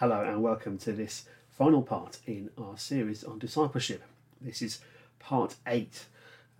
Hello 0.00 0.22
and 0.22 0.44
welcome 0.44 0.78
to 0.78 0.92
this 0.92 1.24
final 1.50 1.82
part 1.82 2.20
in 2.24 2.50
our 2.56 2.78
series 2.78 3.24
on 3.24 3.40
discipleship. 3.40 4.04
This 4.40 4.62
is 4.62 4.78
part 5.18 5.56
eight, 5.66 6.04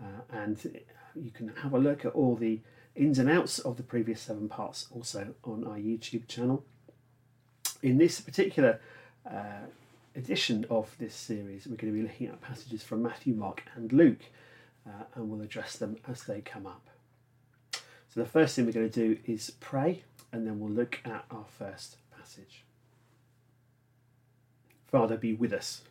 uh, 0.02 0.22
and 0.28 0.80
you 1.14 1.30
can 1.30 1.54
have 1.62 1.72
a 1.72 1.78
look 1.78 2.04
at 2.04 2.16
all 2.16 2.34
the 2.34 2.58
ins 2.96 3.16
and 3.16 3.30
outs 3.30 3.60
of 3.60 3.76
the 3.76 3.84
previous 3.84 4.22
seven 4.22 4.48
parts 4.48 4.88
also 4.90 5.36
on 5.44 5.64
our 5.64 5.76
YouTube 5.76 6.26
channel. 6.26 6.64
In 7.80 7.98
this 7.98 8.20
particular 8.20 8.80
uh, 9.24 9.68
edition 10.16 10.66
of 10.68 10.96
this 10.98 11.14
series, 11.14 11.68
we're 11.68 11.76
going 11.76 11.92
to 11.92 11.96
be 11.96 12.08
looking 12.08 12.26
at 12.26 12.40
passages 12.40 12.82
from 12.82 13.04
Matthew, 13.04 13.34
Mark, 13.34 13.62
and 13.76 13.92
Luke, 13.92 14.24
uh, 14.84 15.04
and 15.14 15.30
we'll 15.30 15.42
address 15.42 15.76
them 15.76 15.96
as 16.08 16.24
they 16.24 16.40
come 16.40 16.66
up. 16.66 16.88
So, 17.72 18.18
the 18.20 18.26
first 18.26 18.56
thing 18.56 18.66
we're 18.66 18.72
going 18.72 18.90
to 18.90 19.14
do 19.14 19.20
is 19.32 19.52
pray, 19.60 20.02
and 20.32 20.44
then 20.44 20.58
we'll 20.58 20.72
look 20.72 20.98
at 21.04 21.24
our 21.30 21.46
first 21.56 21.98
passage. 22.18 22.64
Father, 24.90 25.16
be 25.16 25.34
with 25.34 25.52
us 25.52 25.82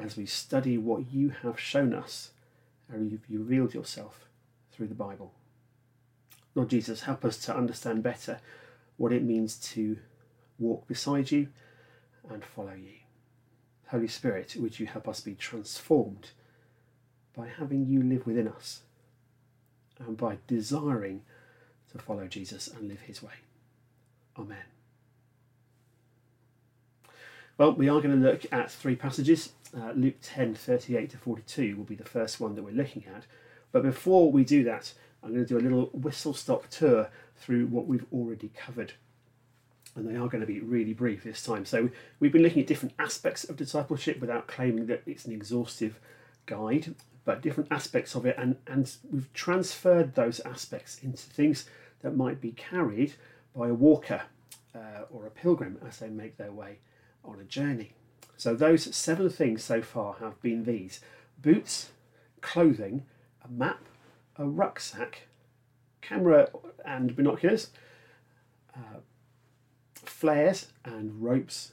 as 0.00 0.16
we 0.16 0.26
study 0.26 0.78
what 0.78 1.12
you 1.12 1.30
have 1.42 1.58
shown 1.58 1.94
us, 1.94 2.30
and 2.88 3.10
you've 3.10 3.24
revealed 3.28 3.74
yourself 3.74 4.26
through 4.72 4.88
the 4.88 4.94
Bible. 4.94 5.32
Lord 6.54 6.70
Jesus, 6.70 7.02
help 7.02 7.24
us 7.24 7.38
to 7.38 7.56
understand 7.56 8.02
better 8.02 8.40
what 8.96 9.12
it 9.12 9.22
means 9.22 9.56
to 9.56 9.98
walk 10.58 10.86
beside 10.86 11.30
you 11.30 11.48
and 12.28 12.44
follow 12.44 12.74
you. 12.74 12.98
Holy 13.88 14.08
Spirit, 14.08 14.56
would 14.58 14.78
you 14.78 14.86
help 14.86 15.08
us 15.08 15.20
be 15.20 15.34
transformed 15.34 16.30
by 17.36 17.48
having 17.48 17.86
you 17.86 18.02
live 18.02 18.26
within 18.26 18.48
us 18.48 18.82
and 19.98 20.16
by 20.16 20.38
desiring 20.46 21.22
to 21.92 21.98
follow 21.98 22.26
Jesus 22.26 22.68
and 22.68 22.88
live 22.88 23.00
his 23.00 23.22
way? 23.22 23.32
Amen. 24.38 24.79
Well, 27.60 27.72
we 27.72 27.90
are 27.90 28.00
going 28.00 28.18
to 28.18 28.26
look 28.26 28.50
at 28.52 28.70
three 28.70 28.96
passages. 28.96 29.52
Uh, 29.76 29.92
Luke 29.94 30.14
10 30.22 30.54
38 30.54 31.10
to 31.10 31.18
42 31.18 31.76
will 31.76 31.84
be 31.84 31.94
the 31.94 32.06
first 32.06 32.40
one 32.40 32.54
that 32.54 32.62
we're 32.62 32.70
looking 32.70 33.04
at. 33.14 33.24
But 33.70 33.82
before 33.82 34.32
we 34.32 34.44
do 34.44 34.64
that, 34.64 34.94
I'm 35.22 35.34
going 35.34 35.44
to 35.44 35.46
do 35.46 35.58
a 35.58 35.60
little 35.60 35.90
whistle 35.92 36.32
stop 36.32 36.70
tour 36.70 37.10
through 37.36 37.66
what 37.66 37.86
we've 37.86 38.06
already 38.14 38.50
covered. 38.56 38.94
And 39.94 40.08
they 40.08 40.16
are 40.16 40.28
going 40.28 40.40
to 40.40 40.46
be 40.46 40.60
really 40.60 40.94
brief 40.94 41.22
this 41.22 41.42
time. 41.42 41.66
So, 41.66 41.90
we've 42.18 42.32
been 42.32 42.42
looking 42.42 42.62
at 42.62 42.66
different 42.66 42.94
aspects 42.98 43.44
of 43.44 43.58
discipleship 43.58 44.22
without 44.22 44.46
claiming 44.46 44.86
that 44.86 45.02
it's 45.04 45.26
an 45.26 45.32
exhaustive 45.32 46.00
guide, 46.46 46.94
but 47.26 47.42
different 47.42 47.70
aspects 47.70 48.14
of 48.14 48.24
it. 48.24 48.36
And, 48.38 48.56
and 48.66 48.90
we've 49.12 49.30
transferred 49.34 50.14
those 50.14 50.40
aspects 50.46 50.98
into 51.02 51.24
things 51.24 51.66
that 52.00 52.16
might 52.16 52.40
be 52.40 52.52
carried 52.52 53.16
by 53.54 53.68
a 53.68 53.74
walker 53.74 54.22
uh, 54.74 55.02
or 55.10 55.26
a 55.26 55.30
pilgrim 55.30 55.76
as 55.86 55.98
they 55.98 56.08
make 56.08 56.38
their 56.38 56.52
way 56.52 56.78
on 57.24 57.40
a 57.40 57.44
journey. 57.44 57.92
So, 58.36 58.54
those 58.54 58.94
seven 58.94 59.28
things 59.28 59.62
so 59.62 59.82
far 59.82 60.16
have 60.20 60.40
been 60.40 60.64
these 60.64 61.00
boots, 61.38 61.90
clothing, 62.40 63.04
a 63.44 63.50
map, 63.50 63.84
a 64.36 64.44
rucksack, 64.44 65.28
camera 66.00 66.48
and 66.84 67.14
binoculars, 67.14 67.70
uh, 68.74 69.00
flares 69.94 70.68
and 70.84 71.22
ropes, 71.22 71.72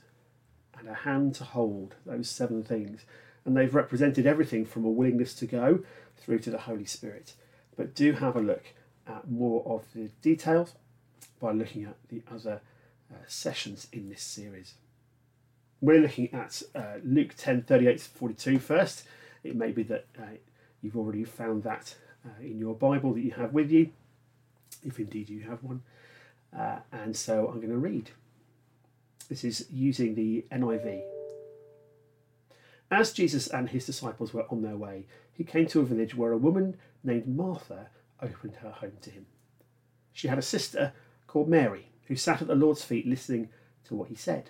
and 0.77 0.87
a 0.87 0.93
hand 0.93 1.35
to 1.35 1.43
hold 1.43 1.95
those 2.05 2.29
seven 2.29 2.63
things. 2.63 3.01
And 3.45 3.55
they've 3.55 3.73
represented 3.73 4.27
everything 4.27 4.65
from 4.65 4.83
a 4.85 4.89
willingness 4.89 5.33
to 5.35 5.45
go 5.45 5.79
through 6.17 6.39
to 6.39 6.51
the 6.51 6.59
Holy 6.59 6.85
Spirit. 6.85 7.33
But 7.75 7.95
do 7.95 8.13
have 8.13 8.35
a 8.35 8.41
look 8.41 8.73
at 9.07 9.29
more 9.29 9.63
of 9.65 9.85
the 9.93 10.09
details 10.21 10.73
by 11.39 11.51
looking 11.51 11.85
at 11.85 11.95
the 12.09 12.21
other 12.29 12.61
uh, 13.11 13.15
sessions 13.27 13.87
in 13.93 14.09
this 14.09 14.21
series. 14.21 14.73
We're 15.79 16.01
looking 16.01 16.33
at 16.33 16.63
uh, 16.73 16.95
Luke 17.03 17.35
10 17.37 17.63
38 17.63 17.97
to 17.99 18.03
42 18.03 18.59
first. 18.59 19.03
It 19.43 19.55
may 19.55 19.71
be 19.71 19.83
that 19.83 20.05
uh, 20.17 20.23
you've 20.81 20.97
already 20.97 21.23
found 21.23 21.63
that 21.63 21.95
uh, 22.25 22.41
in 22.41 22.57
your 22.57 22.73
Bible 22.73 23.13
that 23.13 23.21
you 23.21 23.31
have 23.31 23.53
with 23.53 23.69
you, 23.69 23.91
if 24.83 24.99
indeed 24.99 25.29
you 25.29 25.41
have 25.41 25.63
one. 25.63 25.83
Uh, 26.57 26.79
and 26.91 27.15
so 27.15 27.47
I'm 27.47 27.57
going 27.57 27.69
to 27.69 27.77
read. 27.77 28.09
This 29.29 29.43
is 29.43 29.67
using 29.71 30.15
the 30.15 30.45
NIV. 30.51 31.01
As 32.89 33.11
Jesus 33.11 33.47
and 33.47 33.69
his 33.69 33.85
disciples 33.85 34.33
were 34.33 34.45
on 34.49 34.61
their 34.61 34.77
way, 34.77 35.05
he 35.33 35.43
came 35.43 35.67
to 35.67 35.81
a 35.81 35.85
village 35.85 36.15
where 36.15 36.31
a 36.31 36.37
woman 36.37 36.77
named 37.03 37.27
Martha 37.27 37.89
opened 38.21 38.55
her 38.57 38.71
home 38.71 38.93
to 39.01 39.11
him. 39.11 39.25
She 40.13 40.29
had 40.29 40.39
a 40.39 40.43
sister 40.43 40.93
called 41.27 41.49
Mary 41.49 41.89
who 42.07 42.15
sat 42.15 42.41
at 42.41 42.47
the 42.47 42.55
Lord's 42.55 42.83
feet 42.83 43.05
listening 43.05 43.49
to 43.83 43.93
what 43.93 44.07
he 44.07 44.15
said. 44.15 44.49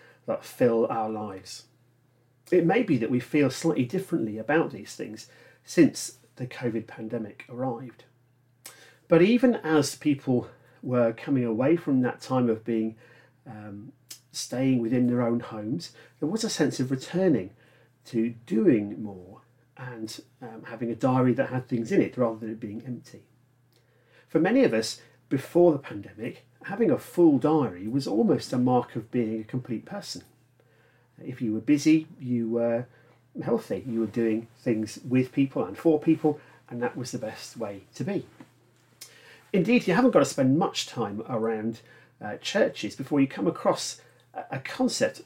that 0.31 0.45
fill 0.45 0.87
our 0.87 1.09
lives. 1.09 1.65
It 2.51 2.65
may 2.65 2.83
be 2.83 2.97
that 2.97 3.11
we 3.11 3.19
feel 3.19 3.49
slightly 3.49 3.85
differently 3.85 4.37
about 4.37 4.71
these 4.71 4.95
things 4.95 5.27
since 5.63 6.17
the 6.35 6.47
COVID 6.47 6.87
pandemic 6.87 7.45
arrived. 7.49 8.05
But 9.07 9.21
even 9.21 9.55
as 9.55 9.95
people 9.95 10.47
were 10.81 11.13
coming 11.13 11.45
away 11.45 11.75
from 11.75 12.01
that 12.01 12.21
time 12.21 12.49
of 12.49 12.63
being 12.63 12.95
um, 13.45 13.91
staying 14.31 14.81
within 14.81 15.07
their 15.07 15.21
own 15.21 15.39
homes, 15.39 15.91
there 16.19 16.29
was 16.29 16.43
a 16.43 16.49
sense 16.49 16.79
of 16.79 16.91
returning 16.91 17.51
to 18.05 18.33
doing 18.45 19.01
more 19.01 19.41
and 19.77 20.21
um, 20.41 20.63
having 20.65 20.91
a 20.91 20.95
diary 20.95 21.33
that 21.33 21.49
had 21.49 21.67
things 21.67 21.91
in 21.91 22.01
it 22.01 22.17
rather 22.17 22.39
than 22.39 22.51
it 22.51 22.59
being 22.59 22.83
empty. 22.85 23.23
For 24.27 24.39
many 24.39 24.63
of 24.63 24.73
us, 24.73 25.01
before 25.31 25.71
the 25.71 25.79
pandemic, 25.79 26.45
having 26.65 26.91
a 26.91 26.97
full 26.97 27.39
diary 27.39 27.87
was 27.87 28.05
almost 28.05 28.53
a 28.53 28.57
mark 28.57 28.95
of 28.95 29.09
being 29.09 29.39
a 29.39 29.45
complete 29.45 29.85
person. 29.85 30.23
If 31.23 31.41
you 31.41 31.53
were 31.53 31.61
busy, 31.61 32.07
you 32.19 32.49
were 32.49 32.85
healthy, 33.41 33.83
you 33.87 34.01
were 34.01 34.07
doing 34.07 34.47
things 34.59 34.99
with 35.07 35.31
people 35.31 35.63
and 35.63 35.77
for 35.77 35.99
people, 35.99 36.39
and 36.69 36.83
that 36.83 36.97
was 36.97 37.11
the 37.11 37.17
best 37.17 37.55
way 37.55 37.83
to 37.95 38.03
be. 38.03 38.25
Indeed, 39.53 39.87
you 39.87 39.93
haven't 39.93 40.11
got 40.11 40.19
to 40.19 40.25
spend 40.25 40.59
much 40.59 40.85
time 40.85 41.23
around 41.29 41.79
uh, 42.21 42.35
churches 42.37 42.95
before 42.95 43.21
you 43.21 43.27
come 43.27 43.47
across 43.47 44.01
a, 44.51 44.59
concept. 44.59 45.21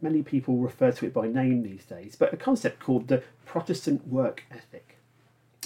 Many 0.00 0.22
people 0.22 0.58
refer 0.58 0.92
to 0.92 1.06
it 1.06 1.12
by 1.12 1.26
name 1.26 1.62
these 1.62 1.84
days, 1.84 2.16
but 2.16 2.32
a 2.32 2.36
concept 2.36 2.78
called 2.78 3.08
the 3.08 3.22
Protestant 3.46 4.06
work 4.06 4.44
ethic. 4.50 4.96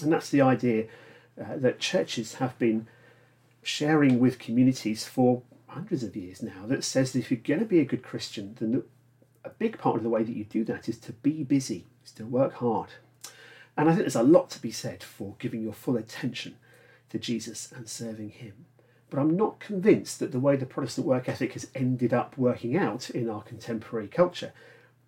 And 0.02 0.10
that's 0.10 0.30
the 0.30 0.40
idea 0.40 0.86
uh, 1.38 1.56
that 1.56 1.80
churches 1.80 2.34
have 2.36 2.58
been 2.58 2.88
sharing 3.66 4.18
with 4.18 4.38
communities 4.38 5.06
for 5.06 5.42
hundreds 5.68 6.04
of 6.04 6.14
years 6.14 6.42
now 6.42 6.66
that 6.66 6.84
says 6.84 7.12
that 7.12 7.18
if 7.18 7.30
you're 7.30 7.40
going 7.40 7.60
to 7.60 7.66
be 7.66 7.80
a 7.80 7.84
good 7.84 8.02
Christian, 8.02 8.56
then 8.60 8.82
a 9.44 9.50
big 9.50 9.78
part 9.78 9.96
of 9.96 10.02
the 10.02 10.08
way 10.08 10.22
that 10.22 10.36
you 10.36 10.44
do 10.44 10.64
that 10.64 10.88
is 10.88 10.98
to 10.98 11.12
be 11.12 11.42
busy, 11.42 11.86
is 12.04 12.12
to 12.12 12.24
work 12.24 12.54
hard. 12.54 12.90
And 13.76 13.88
I 13.88 13.92
think 13.92 14.02
there's 14.02 14.14
a 14.14 14.22
lot 14.22 14.50
to 14.50 14.62
be 14.62 14.70
said 14.70 15.02
for 15.02 15.34
giving 15.38 15.62
your 15.62 15.72
full 15.72 15.96
attention 15.96 16.56
to 17.10 17.18
Jesus 17.18 17.72
and 17.72 17.88
serving 17.88 18.30
Him. 18.30 18.66
But 19.10 19.18
I'm 19.20 19.36
not 19.36 19.60
convinced 19.60 20.20
that 20.20 20.32
the 20.32 20.40
way 20.40 20.56
the 20.56 20.66
Protestant 20.66 21.06
work 21.06 21.28
ethic 21.28 21.52
has 21.52 21.68
ended 21.74 22.12
up 22.12 22.38
working 22.38 22.76
out 22.76 23.10
in 23.10 23.28
our 23.28 23.42
contemporary 23.42 24.08
culture 24.08 24.52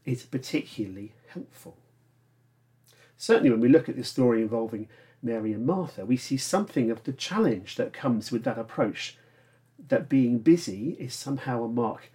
is 0.05 0.25
particularly 0.25 1.14
helpful. 1.29 1.76
Certainly, 3.17 3.50
when 3.50 3.61
we 3.61 3.69
look 3.69 3.88
at 3.88 3.97
the 3.97 4.05
story 4.05 4.43
involving 4.43 4.88
Mary 5.26 5.52
and 5.52 5.67
Martha, 5.67 6.06
we 6.06 6.17
see 6.17 6.37
something 6.37 6.90
of 6.90 7.05
the 7.05 7.12
challenge 7.12 7.76
that 7.76 7.93
comes 7.93 8.32
with 8.32 8.44
that 8.44 8.58
approach 8.58 9.19
that 9.88 10.08
being 10.08 10.38
busy 10.38 10.96
is 10.99 11.14
somehow 11.14 11.64
a 11.64 11.69
mark 11.69 12.11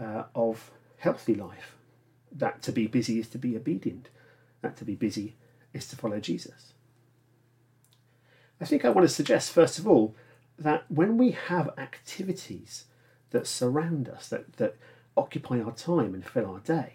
uh, 0.00 0.24
of 0.34 0.70
healthy 0.98 1.34
life. 1.34 1.76
That 2.30 2.62
to 2.62 2.72
be 2.72 2.86
busy 2.86 3.18
is 3.18 3.28
to 3.28 3.38
be 3.38 3.56
obedient. 3.56 4.08
That 4.62 4.76
to 4.78 4.84
be 4.84 4.94
busy 4.94 5.34
is 5.74 5.86
to 5.88 5.96
follow 5.96 6.20
Jesus. 6.20 6.72
I 8.60 8.64
think 8.64 8.84
I 8.84 8.90
want 8.90 9.06
to 9.06 9.14
suggest, 9.14 9.50
first 9.50 9.78
of 9.78 9.86
all, 9.86 10.14
that 10.58 10.84
when 10.88 11.18
we 11.18 11.32
have 11.32 11.74
activities 11.76 12.84
that 13.30 13.46
surround 13.46 14.08
us, 14.08 14.28
that, 14.28 14.54
that 14.54 14.76
occupy 15.16 15.60
our 15.60 15.72
time 15.72 16.14
and 16.14 16.24
fill 16.24 16.46
our 16.46 16.60
day, 16.60 16.94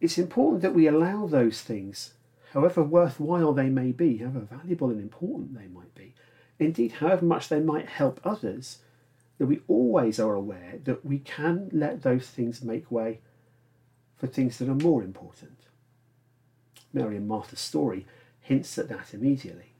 it's 0.00 0.18
important 0.18 0.62
that 0.62 0.74
we 0.74 0.86
allow 0.86 1.26
those 1.26 1.60
things 1.60 2.14
however 2.52 2.82
worthwhile 2.82 3.52
they 3.52 3.68
may 3.68 3.92
be, 3.92 4.18
however 4.18 4.40
valuable 4.40 4.90
and 4.90 5.00
important 5.00 5.54
they 5.54 5.66
might 5.68 5.94
be, 5.94 6.14
indeed, 6.58 6.92
however 6.92 7.24
much 7.24 7.48
they 7.48 7.60
might 7.60 7.88
help 7.88 8.20
others, 8.24 8.78
that 9.38 9.46
we 9.46 9.60
always 9.68 10.20
are 10.20 10.34
aware 10.34 10.74
that 10.84 11.04
we 11.04 11.18
can 11.18 11.68
let 11.72 12.02
those 12.02 12.28
things 12.28 12.62
make 12.62 12.90
way 12.90 13.20
for 14.16 14.26
things 14.26 14.58
that 14.58 14.68
are 14.68 14.74
more 14.74 15.02
important. 15.02 15.58
Mary 16.92 17.16
and 17.16 17.26
Martha's 17.26 17.58
story 17.58 18.06
hints 18.40 18.76
at 18.78 18.88
that 18.88 19.14
immediately. 19.14 19.72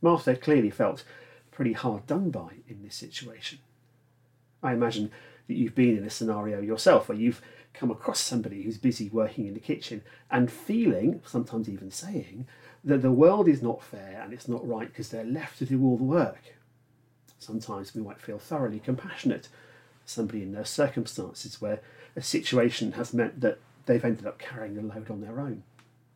Martha 0.00 0.36
clearly 0.36 0.70
felt 0.70 1.04
pretty 1.50 1.72
hard 1.72 2.06
done 2.06 2.30
by 2.30 2.54
in 2.68 2.82
this 2.82 2.94
situation. 2.94 3.58
I 4.62 4.72
imagine 4.72 5.10
that 5.48 5.54
you've 5.54 5.74
been 5.74 5.98
in 5.98 6.04
a 6.04 6.10
scenario 6.10 6.60
yourself 6.60 7.08
where 7.08 7.18
you've 7.18 7.42
come 7.72 7.90
across 7.90 8.20
somebody 8.20 8.62
who's 8.62 8.78
busy 8.78 9.08
working 9.08 9.46
in 9.46 9.54
the 9.54 9.60
kitchen 9.60 10.02
and 10.30 10.50
feeling, 10.50 11.20
sometimes 11.24 11.68
even 11.68 11.90
saying, 11.90 12.46
that 12.84 13.02
the 13.02 13.12
world 13.12 13.48
is 13.48 13.62
not 13.62 13.82
fair 13.82 14.20
and 14.22 14.32
it's 14.32 14.48
not 14.48 14.66
right 14.66 14.88
because 14.88 15.10
they're 15.10 15.24
left 15.24 15.58
to 15.58 15.66
do 15.66 15.82
all 15.84 15.96
the 15.96 16.04
work. 16.04 16.54
Sometimes 17.38 17.94
we 17.94 18.02
might 18.02 18.20
feel 18.20 18.38
thoroughly 18.38 18.80
compassionate 18.80 19.48
somebody 20.04 20.42
in 20.42 20.52
their 20.52 20.64
circumstances 20.64 21.60
where 21.60 21.80
a 22.16 22.22
situation 22.22 22.92
has 22.92 23.14
meant 23.14 23.40
that 23.40 23.58
they've 23.86 24.04
ended 24.04 24.26
up 24.26 24.38
carrying 24.38 24.74
the 24.74 24.82
load 24.82 25.10
on 25.10 25.20
their 25.20 25.40
own. 25.40 25.62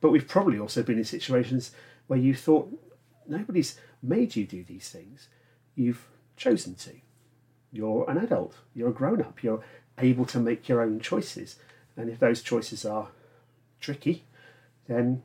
But 0.00 0.10
we've 0.10 0.28
probably 0.28 0.58
also 0.58 0.82
been 0.82 0.98
in 0.98 1.04
situations 1.04 1.70
where 2.06 2.18
you 2.18 2.34
thought 2.34 2.70
nobody's 3.26 3.78
made 4.02 4.36
you 4.36 4.44
do 4.44 4.62
these 4.62 4.88
things, 4.88 5.28
you've 5.74 6.06
chosen 6.36 6.74
to. 6.74 6.92
You're 7.72 8.08
an 8.08 8.18
adult, 8.18 8.56
you're 8.74 8.90
a 8.90 8.92
grown 8.92 9.22
up, 9.22 9.42
you're 9.42 9.62
able 9.98 10.24
to 10.26 10.38
make 10.38 10.68
your 10.68 10.80
own 10.80 11.00
choices. 11.00 11.56
And 11.96 12.10
if 12.10 12.18
those 12.18 12.42
choices 12.42 12.84
are 12.84 13.08
tricky, 13.80 14.24
then 14.88 15.22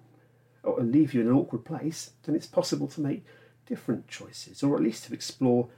or 0.64 0.82
leave 0.82 1.14
you 1.14 1.22
in 1.22 1.28
an 1.28 1.34
awkward 1.34 1.66
place, 1.66 2.12
then 2.24 2.36
it's 2.36 2.46
possible 2.46 2.88
to 2.88 3.02
make 3.02 3.26
different 3.66 4.08
choices, 4.08 4.62
or 4.62 4.76
at 4.76 4.84
least 4.84 5.06
to 5.06 5.14
explore 5.14 5.70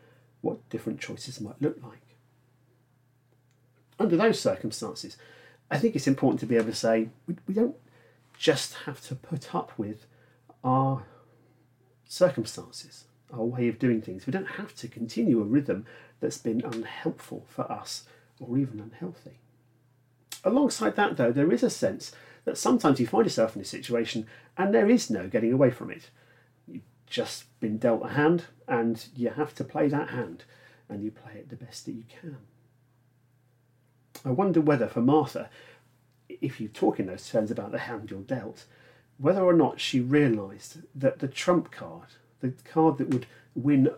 what 0.41 0.67
different 0.69 0.99
choices 0.99 1.39
might 1.39 1.61
look 1.61 1.77
like. 1.83 2.01
Under 3.99 4.17
those 4.17 4.39
circumstances, 4.39 5.17
I 5.69 5.77
think 5.77 5.95
it's 5.95 6.07
important 6.07 6.39
to 6.39 6.45
be 6.45 6.55
able 6.55 6.65
to 6.65 6.75
say 6.75 7.09
we, 7.27 7.35
we 7.47 7.53
don't 7.53 7.75
just 8.37 8.73
have 8.85 9.01
to 9.07 9.15
put 9.15 9.53
up 9.53 9.71
with 9.77 10.07
our 10.63 11.03
circumstances, 12.05 13.05
our 13.31 13.43
way 13.43 13.67
of 13.67 13.77
doing 13.77 14.01
things. 14.01 14.25
We 14.25 14.31
don't 14.31 14.57
have 14.57 14.75
to 14.77 14.87
continue 14.87 15.39
a 15.39 15.45
rhythm 15.45 15.85
that's 16.19 16.39
been 16.39 16.63
unhelpful 16.65 17.45
for 17.47 17.71
us 17.71 18.05
or 18.41 18.57
even 18.57 18.79
unhealthy. 18.79 19.39
Alongside 20.43 20.95
that, 20.95 21.17
though, 21.17 21.31
there 21.31 21.51
is 21.51 21.63
a 21.63 21.69
sense 21.69 22.11
that 22.45 22.57
sometimes 22.57 22.99
you 22.99 23.07
find 23.07 23.25
yourself 23.25 23.55
in 23.55 23.61
a 23.61 23.65
situation 23.65 24.25
and 24.57 24.73
there 24.73 24.89
is 24.89 25.09
no 25.09 25.27
getting 25.27 25.53
away 25.53 25.69
from 25.69 25.91
it. 25.91 26.09
You've 26.67 26.81
just 27.05 27.45
been 27.59 27.77
dealt 27.77 28.03
a 28.03 28.09
hand 28.09 28.45
and 28.67 29.05
you 29.15 29.29
have 29.29 29.53
to 29.55 29.63
play 29.63 29.87
that 29.89 30.09
hand 30.09 30.43
and 30.89 31.03
you 31.03 31.11
play 31.11 31.33
it 31.35 31.49
the 31.49 31.55
best 31.55 31.85
that 31.85 31.93
you 31.93 32.03
can. 32.09 32.37
I 34.25 34.29
wonder 34.29 34.61
whether 34.61 34.87
for 34.87 35.01
Martha, 35.01 35.49
if 36.29 36.59
you 36.59 36.67
talk 36.67 36.99
in 36.99 37.07
those 37.07 37.29
terms 37.29 37.51
about 37.51 37.71
the 37.71 37.79
hand 37.79 38.09
you're 38.09 38.21
dealt, 38.21 38.65
whether 39.17 39.43
or 39.43 39.53
not 39.53 39.79
she 39.79 39.99
realised 39.99 40.79
that 40.95 41.19
the 41.19 41.27
trump 41.27 41.71
card, 41.71 42.07
the 42.39 42.53
card 42.65 42.97
that 42.97 43.09
would 43.09 43.27
win 43.53 43.89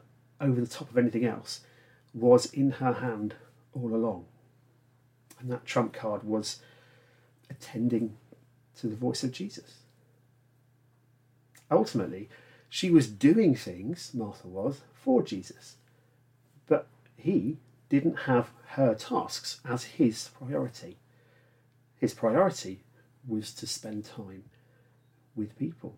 over 0.42 0.60
the 0.60 0.68
top 0.68 0.90
of 0.90 0.98
anything 0.98 1.26
else, 1.26 1.62
was 2.14 2.48
in 2.48 2.72
her 2.72 2.94
hand 2.94 3.36
all 3.74 3.96
along. 3.96 4.26
And 5.44 5.52
that 5.52 5.66
trump 5.66 5.92
card 5.94 6.24
was 6.24 6.62
attending 7.50 8.16
to 8.80 8.88
the 8.88 8.96
voice 8.96 9.24
of 9.24 9.34
Jesus. 9.34 9.82
Ultimately, 11.70 12.30
she 12.70 12.90
was 12.90 13.08
doing 13.08 13.54
things, 13.54 14.12
Martha 14.14 14.48
was, 14.48 14.82
for 14.94 15.22
Jesus. 15.22 15.76
But 16.66 16.88
he 17.18 17.58
didn't 17.90 18.20
have 18.20 18.52
her 18.70 18.96
tasks 18.96 19.60
as 19.68 19.84
his 19.84 20.30
priority. 20.30 20.98
His 21.98 22.14
priority 22.14 22.80
was 23.28 23.54
to 23.56 23.68
spend 23.68 24.06
time 24.06 24.46
with 25.36 25.60
people. 25.60 25.98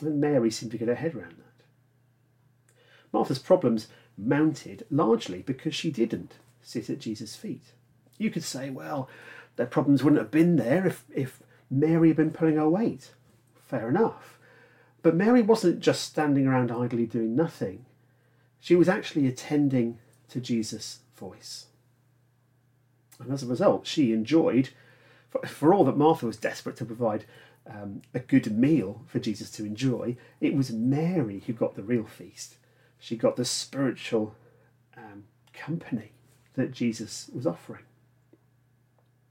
And 0.00 0.20
Mary 0.20 0.50
seemed 0.50 0.72
to 0.72 0.78
get 0.78 0.88
her 0.88 0.94
head 0.96 1.14
around 1.14 1.36
that. 1.38 2.74
Martha's 3.12 3.38
problems 3.38 3.86
mounted 4.18 4.84
largely 4.90 5.42
because 5.42 5.74
she 5.76 5.90
didn't 5.92 6.34
sit 6.60 6.90
at 6.90 6.98
Jesus' 6.98 7.36
feet. 7.36 7.72
You 8.20 8.30
could 8.30 8.44
say, 8.44 8.68
well, 8.68 9.08
their 9.56 9.66
problems 9.66 10.04
wouldn't 10.04 10.20
have 10.20 10.30
been 10.30 10.56
there 10.56 10.86
if, 10.86 11.04
if 11.14 11.42
Mary 11.70 12.08
had 12.08 12.18
been 12.18 12.32
pulling 12.32 12.56
her 12.56 12.68
weight. 12.68 13.12
Fair 13.66 13.88
enough. 13.88 14.38
But 15.02 15.16
Mary 15.16 15.40
wasn't 15.40 15.80
just 15.80 16.02
standing 16.02 16.46
around 16.46 16.70
idly 16.70 17.06
doing 17.06 17.34
nothing. 17.34 17.86
She 18.60 18.76
was 18.76 18.90
actually 18.90 19.26
attending 19.26 19.98
to 20.28 20.38
Jesus' 20.38 21.00
voice. 21.16 21.68
And 23.18 23.32
as 23.32 23.42
a 23.42 23.46
result, 23.46 23.86
she 23.86 24.12
enjoyed, 24.12 24.68
for, 25.30 25.46
for 25.46 25.72
all 25.72 25.84
that 25.84 25.96
Martha 25.96 26.26
was 26.26 26.36
desperate 26.36 26.76
to 26.76 26.84
provide 26.84 27.24
um, 27.66 28.02
a 28.12 28.18
good 28.18 28.52
meal 28.52 29.00
for 29.06 29.18
Jesus 29.18 29.50
to 29.52 29.64
enjoy, 29.64 30.18
it 30.42 30.54
was 30.54 30.70
Mary 30.70 31.42
who 31.46 31.54
got 31.54 31.74
the 31.74 31.82
real 31.82 32.04
feast. 32.04 32.56
She 32.98 33.16
got 33.16 33.36
the 33.36 33.46
spiritual 33.46 34.34
um, 34.94 35.24
company 35.54 36.12
that 36.54 36.72
Jesus 36.72 37.30
was 37.34 37.46
offering. 37.46 37.84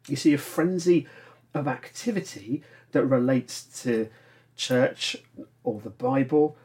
You 0.08 0.16
see, 0.16 0.34
a 0.34 0.38
frenzy 0.38 1.08
of 1.54 1.68
activity 1.68 2.64
that 2.92 3.06
relates 3.06 3.84
to 3.84 4.10
church 4.56 5.16
or 5.64 5.80
the 5.80 5.90
Bible 5.90 6.58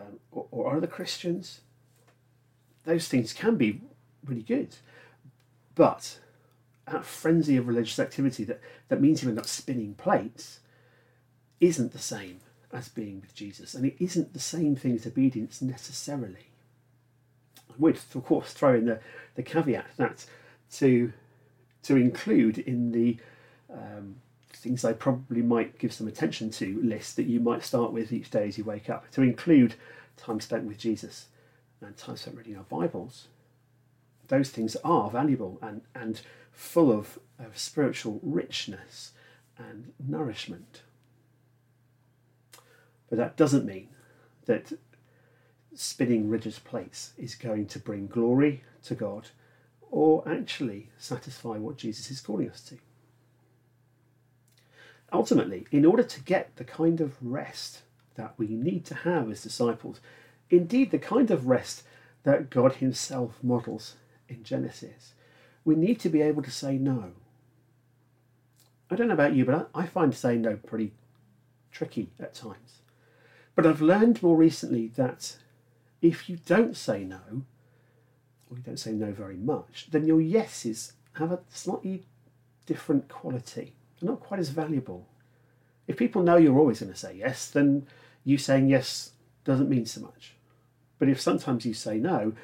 um, 0.00 0.18
or, 0.30 0.46
or 0.50 0.76
other 0.76 0.86
Christians, 0.86 1.60
those 2.84 3.08
things 3.08 3.32
can 3.32 3.56
be 3.56 3.80
really 4.24 4.42
good. 4.42 4.76
But 5.74 6.18
that 6.86 7.04
frenzy 7.04 7.56
of 7.56 7.68
religious 7.68 7.98
activity 7.98 8.44
that, 8.44 8.60
that 8.88 9.00
means 9.00 9.22
you 9.22 9.28
end 9.28 9.38
up 9.38 9.46
spinning 9.46 9.94
plates 9.94 10.60
isn't 11.60 11.92
the 11.92 11.98
same 11.98 12.40
as 12.72 12.88
being 12.88 13.20
with 13.20 13.34
Jesus, 13.34 13.74
and 13.74 13.84
it 13.84 13.96
isn't 13.98 14.32
the 14.32 14.40
same 14.40 14.74
thing 14.74 14.94
as 14.94 15.06
obedience 15.06 15.60
necessarily. 15.60 16.48
I 17.70 17.74
would, 17.78 17.98
of 18.14 18.24
course, 18.24 18.52
throw 18.52 18.74
in 18.74 18.86
the, 18.86 19.00
the 19.34 19.42
caveat 19.42 19.86
that 19.96 20.26
to 20.72 21.12
to 21.82 21.96
include 21.96 22.58
in 22.58 22.92
the 22.92 23.16
um, 23.72 24.16
things 24.52 24.84
I 24.84 24.92
probably 24.92 25.42
might 25.42 25.78
give 25.78 25.92
some 25.92 26.06
attention 26.06 26.50
to 26.52 26.80
list 26.82 27.16
that 27.16 27.26
you 27.26 27.40
might 27.40 27.64
start 27.64 27.92
with 27.92 28.12
each 28.12 28.30
day 28.30 28.48
as 28.48 28.58
you 28.58 28.64
wake 28.64 28.88
up, 28.88 29.10
to 29.12 29.22
include 29.22 29.74
time 30.16 30.40
spent 30.40 30.64
with 30.64 30.78
Jesus 30.78 31.26
and 31.80 31.96
time 31.96 32.16
spent 32.16 32.36
reading 32.36 32.56
our 32.56 32.64
Bibles. 32.64 33.26
Those 34.28 34.50
things 34.50 34.76
are 34.84 35.10
valuable 35.10 35.58
and, 35.60 35.82
and 35.94 36.20
full 36.52 36.92
of, 36.92 37.18
of 37.38 37.58
spiritual 37.58 38.20
richness 38.22 39.12
and 39.58 39.92
nourishment. 39.98 40.82
But 43.08 43.18
that 43.18 43.36
doesn't 43.36 43.66
mean 43.66 43.88
that 44.46 44.72
spinning 45.74 46.28
religious 46.28 46.58
plates 46.58 47.12
is 47.18 47.34
going 47.34 47.66
to 47.66 47.78
bring 47.78 48.06
glory 48.06 48.62
to 48.84 48.94
God 48.94 49.28
or 49.92 50.26
actually 50.26 50.88
satisfy 50.98 51.58
what 51.58 51.76
Jesus 51.76 52.10
is 52.10 52.20
calling 52.20 52.50
us 52.50 52.62
to. 52.62 52.78
Ultimately, 55.12 55.66
in 55.70 55.84
order 55.84 56.02
to 56.02 56.20
get 56.22 56.56
the 56.56 56.64
kind 56.64 57.00
of 57.00 57.14
rest 57.20 57.82
that 58.14 58.32
we 58.38 58.48
need 58.48 58.86
to 58.86 58.94
have 58.94 59.30
as 59.30 59.42
disciples, 59.42 60.00
indeed 60.48 60.90
the 60.90 60.98
kind 60.98 61.30
of 61.30 61.46
rest 61.46 61.82
that 62.22 62.48
God 62.48 62.76
Himself 62.76 63.38
models 63.42 63.96
in 64.28 64.42
Genesis, 64.42 65.12
we 65.62 65.74
need 65.74 66.00
to 66.00 66.08
be 66.08 66.22
able 66.22 66.42
to 66.42 66.50
say 66.50 66.78
no. 66.78 67.12
I 68.90 68.96
don't 68.96 69.08
know 69.08 69.14
about 69.14 69.34
you, 69.34 69.44
but 69.44 69.68
I 69.74 69.84
find 69.84 70.14
saying 70.14 70.40
no 70.40 70.56
pretty 70.56 70.92
tricky 71.70 72.08
at 72.18 72.34
times. 72.34 72.80
But 73.54 73.66
I've 73.66 73.82
learned 73.82 74.22
more 74.22 74.36
recently 74.36 74.88
that 74.96 75.36
if 76.00 76.30
you 76.30 76.38
don't 76.46 76.76
say 76.76 77.04
no, 77.04 77.42
or 78.52 78.56
you 78.56 78.62
don't 78.62 78.78
say 78.78 78.92
no 78.92 79.12
very 79.12 79.36
much, 79.36 79.88
then 79.90 80.06
your 80.06 80.20
yeses 80.20 80.92
have 81.14 81.32
a 81.32 81.40
slightly 81.48 82.04
different 82.66 83.08
quality. 83.08 83.72
They're 84.00 84.10
not 84.10 84.20
quite 84.20 84.40
as 84.40 84.50
valuable. 84.50 85.08
If 85.86 85.96
people 85.96 86.22
know 86.22 86.36
you're 86.36 86.58
always 86.58 86.80
going 86.80 86.92
to 86.92 86.98
say 86.98 87.16
yes, 87.16 87.50
then 87.50 87.86
you 88.24 88.38
saying 88.38 88.68
yes 88.68 89.12
doesn't 89.44 89.70
mean 89.70 89.86
so 89.86 90.02
much. 90.02 90.34
But 90.98 91.08
if 91.08 91.20
sometimes 91.20 91.64
you 91.64 91.74
say 91.74 91.98
no, 91.98 92.34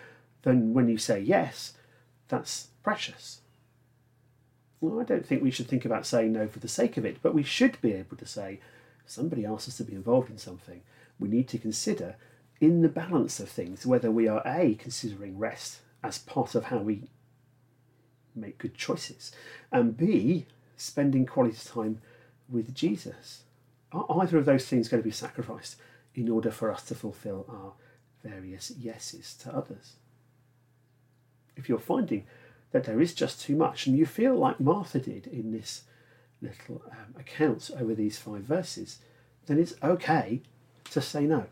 then 0.43 0.73
when 0.73 0.88
you 0.88 0.99
say 0.99 1.21
yes, 1.21 1.75
that's 2.29 2.69
precious. 2.83 3.41
Well, 4.81 5.00
I 5.00 5.05
don't 5.05 5.27
think 5.27 5.43
we 5.43 5.50
should 5.50 5.69
think 5.69 5.85
about 5.85 6.07
saying 6.07 6.33
no 6.33 6.49
for 6.49 6.59
the 6.59 6.69
sake 6.69 6.97
of 6.97 7.05
it, 7.05 7.19
but 7.23 7.35
we 7.35 7.43
should 7.43 7.81
be 7.81 7.93
able 7.93 8.17
to 8.17 8.27
say, 8.27 8.61
somebody 9.07 9.45
asks 9.45 9.69
us 9.69 9.77
to 9.77 9.85
be 9.85 9.95
involved 9.95 10.31
in 10.31 10.38
something, 10.38 10.83
we 11.19 11.29
need 11.29 11.49
to 11.49 11.59
consider 11.59 12.17
in 12.61 12.83
the 12.83 12.88
balance 12.88 13.41
of 13.41 13.49
things 13.49 13.87
whether 13.87 14.11
we 14.11 14.27
are 14.27 14.43
A, 14.47 14.75
considering 14.75 15.38
rest 15.38 15.81
as 16.02 16.19
part 16.19 16.55
of 16.55 16.64
how 16.64 16.78
we 16.78 17.11
make 18.35 18.59
good 18.59 18.75
choices, 18.75 19.33
and 19.73 19.97
B, 19.97 20.47
spending 20.76 21.26
quality 21.26 21.57
time 21.64 22.00
with 22.49 22.75
Jesus. 22.75 23.43
Are 23.93 24.07
either 24.21 24.38
of 24.38 24.45
those 24.45 24.67
things 24.67 24.88
going 24.88 25.02
to 25.02 25.09
be 25.09 25.12
sacrificed 25.12 25.76
in 26.14 26.28
order 26.28 26.50
for 26.50 26.71
us 26.71 26.83
to 26.85 26.95
fulfill 26.95 27.47
our 27.49 27.73
various 28.23 28.71
yeses 28.71 29.35
to 29.43 29.55
others? 29.55 29.95
If 31.57 31.69
you're 31.69 31.78
finding 31.78 32.25
that 32.71 32.85
there 32.85 33.00
is 33.00 33.14
just 33.14 33.40
too 33.40 33.57
much, 33.57 33.87
and 33.87 33.97
you 33.97 34.07
feel 34.07 34.35
like 34.37 34.61
Martha 34.61 35.00
did 35.00 35.26
in 35.26 35.52
this 35.52 35.83
little 36.40 36.83
um, 36.90 37.14
account 37.19 37.71
over 37.78 37.95
these 37.95 38.19
five 38.19 38.43
verses, 38.43 38.99
then 39.47 39.59
it's 39.59 39.75
okay 39.83 40.43
to 40.90 41.00
say 41.00 41.23
no. 41.23 41.47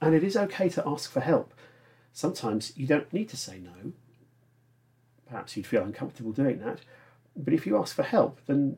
And 0.00 0.14
it 0.14 0.22
is 0.22 0.36
okay 0.36 0.68
to 0.70 0.86
ask 0.86 1.10
for 1.10 1.20
help. 1.20 1.54
Sometimes 2.12 2.72
you 2.76 2.86
don't 2.86 3.12
need 3.12 3.28
to 3.30 3.36
say 3.36 3.58
no. 3.58 3.92
Perhaps 5.28 5.56
you'd 5.56 5.66
feel 5.66 5.82
uncomfortable 5.82 6.32
doing 6.32 6.58
that. 6.60 6.80
But 7.36 7.54
if 7.54 7.66
you 7.66 7.76
ask 7.78 7.94
for 7.94 8.02
help, 8.02 8.40
then 8.46 8.76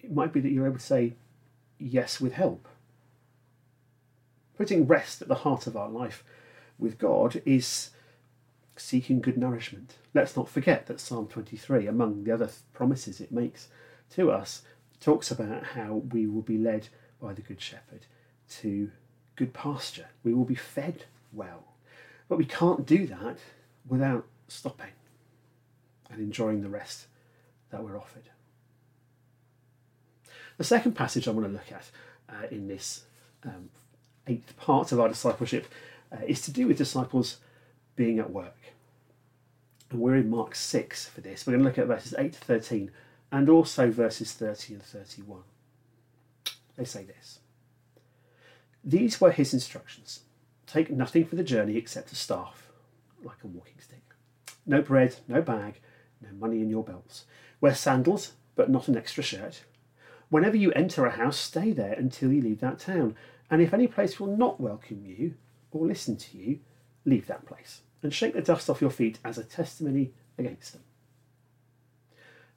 it 0.00 0.12
might 0.12 0.32
be 0.32 0.40
that 0.40 0.50
you're 0.50 0.66
able 0.66 0.78
to 0.78 0.82
say 0.82 1.14
yes 1.78 2.20
with 2.20 2.32
help. 2.32 2.68
Putting 4.56 4.86
rest 4.86 5.20
at 5.20 5.28
the 5.28 5.34
heart 5.36 5.66
of 5.66 5.76
our 5.76 5.90
life 5.90 6.24
with 6.78 6.98
God 6.98 7.42
is 7.44 7.90
seeking 8.76 9.20
good 9.20 9.36
nourishment. 9.36 9.96
Let's 10.14 10.36
not 10.36 10.48
forget 10.48 10.86
that 10.86 11.00
Psalm 11.00 11.26
23, 11.26 11.86
among 11.86 12.24
the 12.24 12.32
other 12.32 12.50
promises 12.72 13.20
it 13.20 13.32
makes 13.32 13.68
to 14.10 14.30
us, 14.30 14.62
talks 15.00 15.30
about 15.30 15.64
how 15.64 16.02
we 16.12 16.26
will 16.26 16.42
be 16.42 16.58
led 16.58 16.88
by 17.20 17.32
the 17.32 17.42
Good 17.42 17.60
Shepherd 17.60 18.06
to 18.48 18.90
good 19.34 19.52
pasture. 19.52 20.06
We 20.22 20.32
will 20.32 20.44
be 20.44 20.54
fed 20.54 21.04
well. 21.32 21.75
But 22.28 22.38
we 22.38 22.44
can't 22.44 22.86
do 22.86 23.06
that 23.06 23.38
without 23.86 24.26
stopping 24.48 24.92
and 26.10 26.20
enjoying 26.20 26.62
the 26.62 26.68
rest 26.68 27.06
that 27.70 27.82
we're 27.82 27.98
offered. 27.98 28.24
The 30.56 30.64
second 30.64 30.92
passage 30.92 31.28
I 31.28 31.32
want 31.32 31.46
to 31.46 31.52
look 31.52 31.70
at 31.70 31.90
uh, 32.28 32.46
in 32.50 32.66
this 32.66 33.04
um, 33.44 33.70
eighth 34.26 34.56
part 34.56 34.92
of 34.92 35.00
our 35.00 35.08
discipleship 35.08 35.66
uh, 36.10 36.24
is 36.26 36.40
to 36.42 36.50
do 36.50 36.66
with 36.66 36.78
disciples 36.78 37.38
being 37.94 38.18
at 38.18 38.30
work. 38.30 38.56
And 39.90 40.00
we're 40.00 40.16
in 40.16 40.30
Mark 40.30 40.54
6 40.54 41.08
for 41.08 41.20
this. 41.20 41.46
We're 41.46 41.52
going 41.52 41.62
to 41.62 41.68
look 41.68 41.78
at 41.78 41.86
verses 41.86 42.14
8 42.18 42.32
to 42.32 42.38
13 42.40 42.90
and 43.32 43.48
also 43.48 43.90
verses 43.90 44.32
30 44.32 44.74
and 44.74 44.82
31. 44.82 45.42
They 46.76 46.84
say 46.84 47.04
this 47.04 47.40
These 48.82 49.20
were 49.20 49.30
his 49.30 49.52
instructions 49.52 50.20
take 50.66 50.90
nothing 50.90 51.24
for 51.24 51.36
the 51.36 51.44
journey 51.44 51.76
except 51.76 52.12
a 52.12 52.16
staff, 52.16 52.70
like 53.22 53.42
a 53.44 53.46
walking 53.46 53.80
stick. 53.80 54.02
No 54.66 54.82
bread, 54.82 55.16
no 55.28 55.40
bag, 55.40 55.80
no 56.20 56.28
money 56.38 56.60
in 56.60 56.70
your 56.70 56.84
belts. 56.84 57.24
Wear 57.60 57.74
sandals, 57.74 58.32
but 58.54 58.70
not 58.70 58.88
an 58.88 58.96
extra 58.96 59.22
shirt. 59.22 59.62
Whenever 60.28 60.56
you 60.56 60.72
enter 60.72 61.06
a 61.06 61.10
house, 61.10 61.36
stay 61.36 61.70
there 61.70 61.92
until 61.92 62.32
you 62.32 62.42
leave 62.42 62.60
that 62.60 62.80
town. 62.80 63.16
And 63.48 63.62
if 63.62 63.72
any 63.72 63.86
place 63.86 64.18
will 64.18 64.36
not 64.36 64.60
welcome 64.60 65.04
you 65.04 65.34
or 65.70 65.86
listen 65.86 66.16
to 66.16 66.38
you, 66.38 66.58
leave 67.04 67.26
that 67.26 67.46
place 67.46 67.82
and 68.02 68.12
shake 68.12 68.34
the 68.34 68.42
dust 68.42 68.68
off 68.68 68.80
your 68.80 68.90
feet 68.90 69.18
as 69.24 69.38
a 69.38 69.44
testimony 69.44 70.12
against 70.36 70.72
them. 70.72 70.82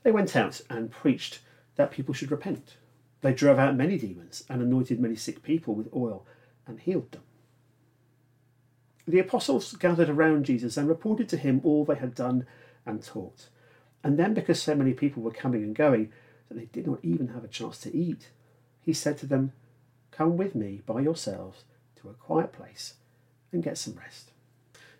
They 0.03 0.11
went 0.11 0.35
out 0.35 0.61
and 0.69 0.91
preached 0.91 1.39
that 1.75 1.91
people 1.91 2.13
should 2.13 2.31
repent. 2.31 2.77
They 3.21 3.33
drove 3.33 3.59
out 3.59 3.75
many 3.75 3.97
demons 3.97 4.43
and 4.49 4.61
anointed 4.61 4.99
many 4.99 5.15
sick 5.15 5.43
people 5.43 5.75
with 5.75 5.93
oil 5.93 6.25
and 6.65 6.79
healed 6.79 7.11
them. 7.11 7.23
The 9.09 9.17
apostles 9.17 9.73
gathered 9.73 10.07
around 10.07 10.45
Jesus 10.45 10.77
and 10.77 10.87
reported 10.87 11.27
to 11.29 11.37
him 11.37 11.61
all 11.63 11.83
they 11.83 11.95
had 11.95 12.13
done 12.13 12.45
and 12.85 13.01
taught. 13.01 13.49
And 14.03 14.19
then, 14.19 14.35
because 14.35 14.61
so 14.61 14.75
many 14.75 14.93
people 14.93 15.23
were 15.23 15.31
coming 15.31 15.63
and 15.63 15.75
going 15.75 16.11
that 16.47 16.55
they 16.55 16.65
did 16.65 16.85
not 16.85 16.99
even 17.01 17.29
have 17.29 17.43
a 17.43 17.47
chance 17.47 17.79
to 17.79 17.95
eat, 17.95 18.29
he 18.79 18.93
said 18.93 19.17
to 19.17 19.25
them, 19.25 19.53
Come 20.11 20.37
with 20.37 20.53
me 20.53 20.83
by 20.85 21.01
yourselves 21.01 21.63
to 21.95 22.09
a 22.09 22.13
quiet 22.13 22.53
place 22.53 22.97
and 23.51 23.63
get 23.63 23.79
some 23.79 23.95
rest. 23.95 24.29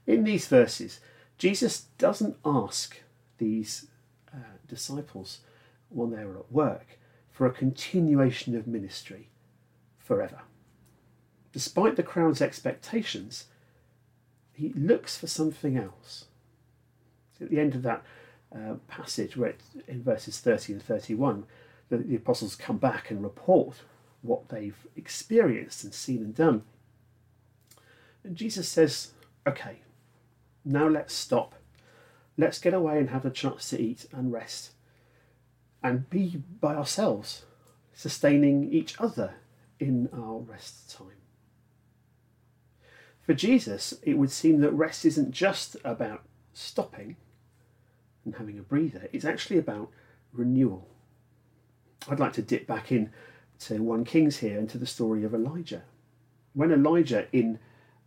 In 0.08 0.24
these 0.24 0.48
verses, 0.48 1.02
Jesus 1.38 1.82
doesn't 2.00 2.38
ask 2.44 2.98
these 3.38 3.86
uh, 4.34 4.58
disciples 4.68 5.42
when 5.90 6.10
they 6.10 6.26
were 6.26 6.40
at 6.40 6.52
work 6.52 6.98
for 7.30 7.46
a 7.46 7.52
continuation 7.52 8.56
of 8.56 8.66
ministry 8.66 9.30
forever. 10.00 10.42
Despite 11.54 11.96
the 11.96 12.02
crowd's 12.02 12.42
expectations, 12.42 13.46
he 14.60 14.74
looks 14.76 15.18
for 15.18 15.28
something 15.28 15.78
else. 15.78 16.26
At 17.40 17.50
the 17.50 17.60
end 17.60 17.76
of 17.76 17.84
that 17.84 18.04
uh, 18.54 18.76
passage, 18.90 19.38
where 19.38 19.54
in 19.88 20.04
verses 20.04 20.40
30 20.40 20.74
and 20.74 20.84
31, 20.84 21.46
the, 21.88 21.98
the 21.98 22.18
apostles 22.18 22.56
come 22.56 22.78
back 22.78 23.10
and 23.10 23.24
report 23.24 23.82
what 24.22 24.50
they've 24.50 24.86
experienced 24.98 25.86
and 25.86 25.94
seen 25.94 26.18
and 26.18 26.36
done. 26.36 26.64
And 28.24 28.36
Jesus 28.36 28.68
says, 28.68 29.12
Okay, 29.48 29.80
now 30.66 30.90
let's 30.90 31.14
stop. 31.14 31.56
Let's 32.38 32.60
get 32.60 32.74
away 32.74 33.00
and 33.00 33.10
have 33.12 33.26
a 33.26 33.32
chance 33.32 33.70
to 33.70 33.82
eat 33.82 34.08
and 34.12 34.34
rest 34.34 34.72
and 35.82 36.10
be 36.10 36.44
by 36.60 36.76
ourselves, 36.76 37.46
sustaining 37.94 38.72
each 38.74 39.00
other 39.00 39.36
in 39.80 40.10
our 40.14 40.40
rest 40.40 40.98
time. 40.98 41.19
For 43.30 43.36
Jesus, 43.36 43.94
it 44.02 44.18
would 44.18 44.32
seem 44.32 44.60
that 44.62 44.72
rest 44.72 45.06
isn't 45.06 45.30
just 45.30 45.78
about 45.84 46.24
stopping 46.52 47.16
and 48.26 48.34
having 48.34 48.58
a 48.58 48.64
breather, 48.64 49.08
it's 49.14 49.24
actually 49.24 49.60
about 49.60 49.92
renewal. 50.34 50.88
I'd 52.10 52.20
like 52.20 52.34
to 52.34 52.42
dip 52.42 52.66
back 52.66 52.92
in 52.92 53.12
to 53.60 53.84
1 53.84 54.04
Kings 54.06 54.38
here 54.38 54.58
and 54.58 54.68
to 54.72 54.80
the 54.80 54.88
story 54.88 55.24
of 55.24 55.36
Elijah. 55.36 55.84
When 56.54 56.72
Elijah, 56.72 57.28
in 57.32 57.60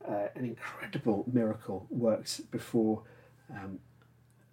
uh, 0.05 0.27
an 0.35 0.45
incredible 0.45 1.25
miracle, 1.33 1.87
worked 1.89 2.51
before 2.51 3.05
um, 3.49 3.79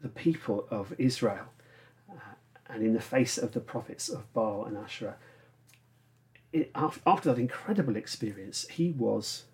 the 0.03 0.09
people 0.09 0.67
of 0.69 0.93
Israel 0.99 1.47
uh, 2.11 2.35
and 2.67 2.83
in 2.83 2.93
the 2.93 3.01
face 3.01 3.39
of 3.39 3.53
the 3.53 3.59
prophets 3.59 4.07
of 4.07 4.31
Baal 4.33 4.65
and 4.65 4.77
Asherah, 4.77 5.15
it, 6.53 6.69
after 6.75 7.33
that 7.33 7.39
incredible 7.39 7.95
experience, 7.95 8.67
he 8.69 8.91
was 8.91 9.45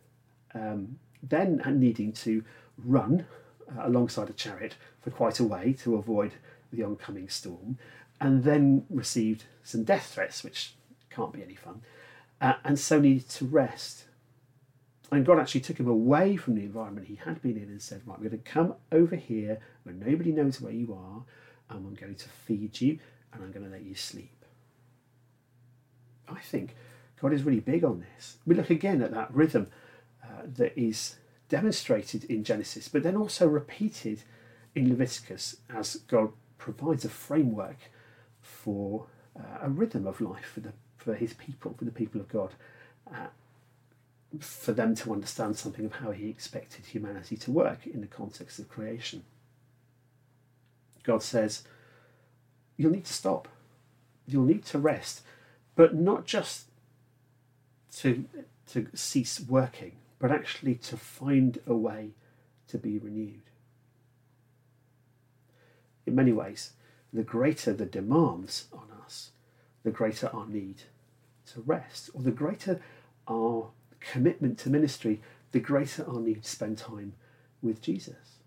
um, 0.54 1.00
then 1.30 1.62
needing 1.80 2.12
to 2.14 2.44
run 2.78 3.26
uh, 3.70 3.88
alongside 3.88 4.30
a 4.30 4.34
chariot 4.34 4.76
for 5.02 5.12
quite 5.12 5.40
a 5.40 5.44
way 5.44 5.74
to 5.74 5.96
avoid 5.96 6.34
the 6.72 6.84
oncoming 6.84 7.30
storm, 7.30 7.78
and 8.20 8.44
then 8.44 8.86
received 8.90 9.46
some 9.64 9.84
death 9.84 10.14
threats, 10.14 10.44
which 10.44 10.74
can't 11.10 11.34
be 11.34 11.44
any 11.44 11.56
fun, 11.56 11.82
uh, 12.42 12.54
and 12.64 12.78
so 12.78 13.00
needed 13.00 13.30
to 13.30 13.46
rest. 13.46 14.06
And 15.12 15.26
God 15.26 15.40
actually 15.40 15.62
took 15.62 15.80
him 15.80 15.88
away 15.88 16.36
from 16.36 16.56
the 16.56 16.64
environment 16.64 17.08
he 17.08 17.16
had 17.16 17.42
been 17.42 17.58
in 17.58 17.70
and 17.70 17.82
said, 17.82 18.02
Right, 18.06 18.20
we're 18.20 18.30
going 18.30 18.42
to 18.42 18.50
come 18.50 18.76
over 18.92 19.16
here 19.16 19.60
where 19.84 19.96
nobody 19.96 20.32
knows 20.32 20.60
where 20.60 20.74
you 20.74 20.94
are, 20.94 21.24
and 21.70 21.86
I'm 21.86 21.94
going 21.94 22.16
to 22.16 22.30
feed 22.30 22.82
you, 22.82 23.00
and 23.32 23.44
I'm 23.44 23.52
going 23.52 23.66
to 23.66 23.72
let 23.72 23.84
you 23.84 23.96
sleep. 23.96 24.44
I 26.28 26.40
think 26.40 26.76
God 27.22 27.34
is 27.34 27.44
really 27.44 27.60
big 27.60 27.84
on 27.84 28.04
this. 28.16 28.38
We 28.46 28.56
look 28.56 28.70
again 28.70 29.02
at 29.02 29.12
that 29.12 29.34
rhythm 29.34 29.68
uh, 30.26 30.44
that 30.58 30.78
is 30.78 31.16
demonstrated 31.50 32.24
in 32.26 32.44
Genesis, 32.44 32.88
but 32.88 33.04
then 33.04 33.16
also 33.16 33.48
repeated 33.48 34.24
in 34.74 34.90
Leviticus 34.90 35.58
as 35.74 35.96
God 36.08 36.30
provides 36.58 37.06
a 37.06 37.10
framework 37.10 37.78
for 38.42 39.06
uh, 39.38 39.60
a 39.62 39.70
rhythm 39.70 40.08
of 40.08 40.22
life 40.22 40.46
for 40.54 40.60
the 40.62 40.74
for 41.06 41.14
his 41.14 41.34
people, 41.34 41.76
for 41.78 41.86
the 41.86 41.92
people 41.92 42.20
of 42.20 42.28
God, 42.28 42.56
uh, 43.14 43.28
for 44.40 44.74
them 44.74 44.96
to 44.96 45.14
understand 45.14 45.56
something 45.56 45.86
of 45.86 45.94
how 45.94 46.10
he 46.10 46.30
expected 46.30 46.88
humanity 46.88 47.38
to 47.38 47.52
work 47.52 47.86
in 47.86 48.02
the 48.02 48.08
context 48.08 48.58
of 48.58 48.68
creation. 48.68 49.24
God 51.04 51.22
says, 51.22 51.64
You'll 52.76 52.92
need 52.92 53.06
to 53.06 53.14
stop, 53.14 53.48
you'll 54.28 54.46
need 54.46 54.66
to 54.66 54.80
rest, 54.80 55.22
but 55.76 55.94
not 55.94 56.26
just 56.26 56.66
to, 57.98 58.26
to 58.72 58.88
cease 58.96 59.40
working, 59.40 59.94
but 60.20 60.32
actually 60.32 60.76
to 60.76 60.98
find 60.98 61.60
a 61.68 61.76
way 61.76 62.12
to 62.68 62.78
be 62.78 62.98
renewed. 62.98 63.42
In 66.06 66.16
many 66.16 66.32
ways, 66.32 66.72
the 67.12 67.24
greater 67.24 67.74
the 67.74 67.86
demands 67.86 68.68
on 68.74 68.88
us, 69.04 69.32
the 69.84 69.92
greater 69.92 70.30
our 70.34 70.48
need 70.48 70.84
to 71.54 71.62
rest, 71.62 72.10
or 72.14 72.22
the 72.22 72.32
greater 72.32 72.82
our 73.28 73.70
commitment 74.00 74.58
to 74.60 74.70
ministry, 74.70 75.22
the 75.52 75.60
greater 75.60 76.08
our 76.08 76.20
need 76.20 76.44
to 76.44 76.50
spend 76.50 76.78
time 76.78 77.14
with 77.62 77.82
Jesus. 77.82 78.40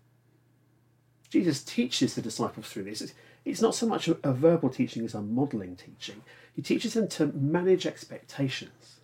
Jesus 1.29 1.63
teaches 1.63 2.15
the 2.15 2.21
disciples 2.21 2.67
through 2.69 2.83
this. 2.83 3.13
It's 3.45 3.61
not 3.61 3.75
so 3.75 3.87
much 3.87 4.07
a, 4.07 4.33
verbal 4.33 4.69
teaching 4.69 5.05
as 5.05 5.13
a 5.13 5.21
modelling 5.21 5.75
teaching. 5.75 6.23
He 6.55 6.61
teaches 6.61 6.93
them 6.93 7.07
to 7.09 7.27
manage 7.27 7.85
expectations. 7.85 8.98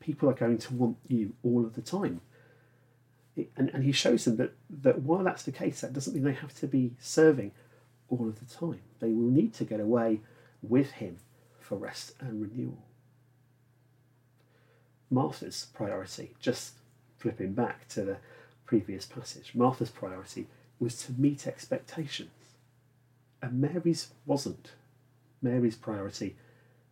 People 0.00 0.28
are 0.28 0.34
going 0.34 0.58
to 0.58 0.74
want 0.74 0.96
you 1.06 1.34
all 1.42 1.64
of 1.64 1.74
the 1.74 1.82
time. 1.82 2.20
And, 3.56 3.70
and 3.70 3.84
he 3.84 3.92
shows 3.92 4.24
them 4.24 4.36
that, 4.36 4.54
that 4.82 5.02
while 5.02 5.22
that's 5.22 5.44
the 5.44 5.52
case, 5.52 5.80
that 5.80 5.92
doesn't 5.92 6.14
mean 6.14 6.24
they 6.24 6.32
have 6.32 6.54
to 6.60 6.66
be 6.66 6.94
serving 6.98 7.52
all 8.08 8.28
of 8.28 8.40
the 8.40 8.54
time. 8.54 8.80
They 8.98 9.12
will 9.12 9.30
need 9.30 9.54
to 9.54 9.64
get 9.64 9.80
away 9.80 10.20
with 10.62 10.92
him 10.92 11.18
for 11.58 11.78
rest 11.78 12.14
and 12.20 12.42
renewal. 12.42 12.84
Martha's 15.10 15.68
priority, 15.74 16.34
just 16.40 16.74
flipping 17.16 17.52
back 17.52 17.88
to 17.88 18.04
the 18.04 18.16
previous 18.64 19.06
passage, 19.06 19.52
Martha's 19.54 19.90
priority 19.90 20.46
was 20.78 21.02
to 21.04 21.12
meet 21.12 21.46
expectations. 21.46 22.30
And 23.42 23.60
Mary's 23.60 24.08
wasn't. 24.26 24.72
Mary's 25.42 25.76
priority 25.76 26.36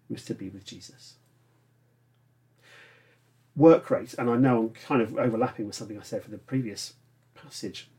was 0.09 0.25
to 0.25 0.35
be 0.35 0.49
with 0.49 0.65
Jesus. 0.65 1.15
Work 3.59 3.91
rate, 3.91 4.15
and 4.17 4.31
I 4.31 4.37
know 4.37 4.59
I'm 4.59 4.71
kind 4.71 5.03
of 5.03 5.19
overlapping 5.19 5.67
with 5.67 5.75
something 5.75 5.99
I 5.99 6.03
said 6.05 6.23
for 6.23 6.31
the 6.31 6.38
previous 6.38 6.95
passage. 7.35 7.91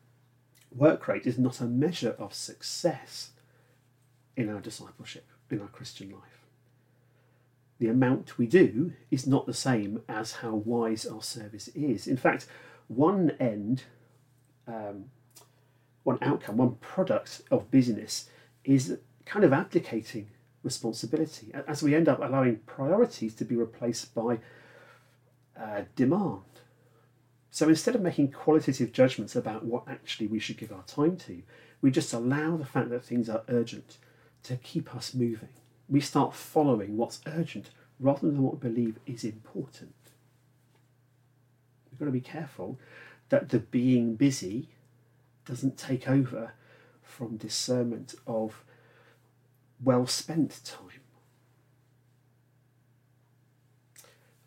Work 0.73 1.05
rate 1.09 1.27
is 1.27 1.37
not 1.37 1.59
a 1.59 1.65
measure 1.65 2.15
of 2.17 2.33
success 2.33 3.31
in 4.37 4.49
our 4.49 4.61
discipleship, 4.61 5.25
in 5.51 5.59
our 5.59 5.67
Christian 5.67 6.11
life. 6.11 6.45
The 7.79 7.89
amount 7.89 8.37
we 8.37 8.47
do 8.47 8.93
is 9.11 9.27
not 9.27 9.47
the 9.47 9.53
same 9.53 10.01
as 10.07 10.31
how 10.35 10.55
wise 10.55 11.05
our 11.05 11.21
service 11.21 11.67
is. 11.75 12.07
In 12.07 12.15
fact, 12.15 12.47
one 12.87 13.31
end, 13.37 13.83
um, 14.65 15.05
one 16.03 16.19
outcome, 16.21 16.55
one 16.55 16.75
product 16.75 17.41
of 17.51 17.69
busyness 17.69 18.29
is 18.63 18.97
kind 19.25 19.43
of 19.43 19.51
abdicating 19.51 20.29
responsibility 20.63 21.51
as 21.67 21.83
we 21.83 21.95
end 21.95 22.07
up 22.07 22.21
allowing 22.21 22.59
priorities 22.65 23.35
to 23.35 23.43
be 23.43 23.57
replaced 23.57 24.15
by 24.15 24.39
uh, 25.59 25.81
demand. 25.95 26.43
So 27.51 27.67
instead 27.67 27.95
of 27.95 28.01
making 28.01 28.31
qualitative 28.31 28.91
judgments 28.91 29.35
about 29.35 29.65
what 29.65 29.87
actually 29.87 30.27
we 30.27 30.39
should 30.39 30.57
give 30.57 30.71
our 30.71 30.83
time 30.83 31.17
to, 31.17 31.41
we 31.81 31.91
just 31.91 32.13
allow 32.13 32.57
the 32.57 32.65
fact 32.65 32.89
that 32.89 33.03
things 33.03 33.29
are 33.29 33.43
urgent 33.47 33.97
to 34.43 34.55
keep 34.57 34.95
us 34.95 35.13
moving. 35.13 35.49
We 35.87 36.01
start 36.01 36.35
following 36.35 36.95
what's 36.95 37.21
urgent 37.25 37.71
rather 37.99 38.27
than 38.27 38.43
what 38.43 38.61
we 38.61 38.69
believe 38.69 38.99
is 39.05 39.23
important. 39.23 39.95
We've 41.91 41.99
got 41.99 42.05
to 42.05 42.11
be 42.11 42.21
careful 42.21 42.79
that 43.29 43.49
the 43.49 43.59
being 43.59 44.15
busy 44.15 44.69
doesn't 45.45 45.77
take 45.77 46.07
over 46.07 46.53
from 47.01 47.37
discernment 47.37 48.15
of 48.27 48.63
well 49.83 50.05
spent 50.05 50.59
time. 50.63 51.01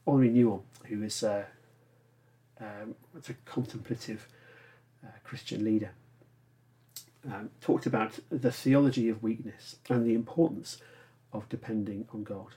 Henri 0.07 0.31
Nouwen, 0.31 0.63
who 0.93 1.03
is 1.03 1.23
a, 1.23 1.47
um, 2.61 2.95
a 3.17 3.33
contemplative 3.45 4.29
uh, 5.05 5.11
Christian 5.25 5.65
leader, 5.65 5.91
um, 7.27 7.51
talked 7.61 7.87
about 7.87 8.19
the 8.31 8.53
theology 8.53 9.09
of 9.09 9.23
weakness 9.23 9.77
and 9.89 10.05
the 10.05 10.15
importance 10.15 10.79
of 11.33 11.49
depending 11.49 12.07
on 12.13 12.25
God. 12.25 12.55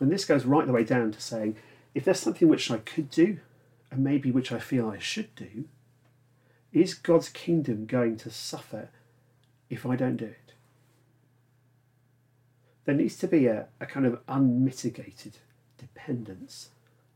And 0.00 0.10
this 0.10 0.24
goes 0.24 0.44
right 0.44 0.66
the 0.66 0.72
way 0.72 0.84
down 0.84 1.12
to 1.12 1.20
saying 1.20 1.56
if 1.94 2.04
there's 2.04 2.20
something 2.20 2.48
which 2.48 2.70
I 2.70 2.78
could 2.78 3.10
do, 3.10 3.38
and 3.90 4.02
maybe 4.02 4.30
which 4.30 4.50
I 4.50 4.58
feel 4.58 4.88
I 4.88 4.98
should 4.98 5.34
do, 5.34 5.66
is 6.72 6.94
God's 6.94 7.28
kingdom 7.28 7.84
going 7.84 8.16
to 8.18 8.30
suffer 8.30 8.88
if 9.68 9.84
I 9.84 9.96
don't 9.96 10.16
do 10.16 10.24
it? 10.24 10.54
There 12.84 12.94
needs 12.94 13.16
to 13.16 13.28
be 13.28 13.46
a, 13.46 13.66
a 13.78 13.86
kind 13.86 14.06
of 14.06 14.20
unmitigated 14.26 15.36
dependence 15.76 16.70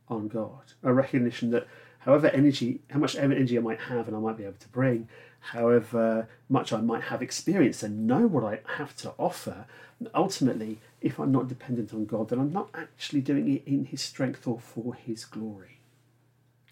on 0.09 0.29
God, 0.29 0.73
a 0.83 0.93
recognition 0.93 1.51
that 1.51 1.67
however 2.01 2.29
energy, 2.29 2.81
how 2.91 2.99
much 2.99 3.17
energy 3.17 3.59
I 3.59 3.61
might 3.61 3.81
have 3.81 4.07
and 4.07 4.17
I 4.17 4.21
might 4.21 4.37
be 4.37 4.45
able 4.45 4.55
to 4.61 4.69
bring, 4.69 5.09
however 5.41 6.29
much 6.49 6.73
I 6.73 6.81
might 6.81 7.05
have 7.05 7.23
experienced 7.23 7.83
and 7.83 8.07
know 8.07 8.27
what 8.27 8.45
I 8.45 8.61
have 8.77 8.97
to 8.99 9.13
offer, 9.19 9.67
ultimately, 10.15 10.79
if 11.01 11.19
I'm 11.19 11.33
not 11.33 11.49
dependent 11.49 11.93
on 11.93 12.05
God, 12.05 12.29
then 12.29 12.39
I'm 12.39 12.53
not 12.53 12.69
actually 12.75 13.21
doing 13.21 13.53
it 13.53 13.63
in 13.67 13.87
His 13.87 14.03
strength 14.03 14.47
or 14.47 14.61
for 14.61 14.95
His 14.95 15.25
glory. 15.25 15.79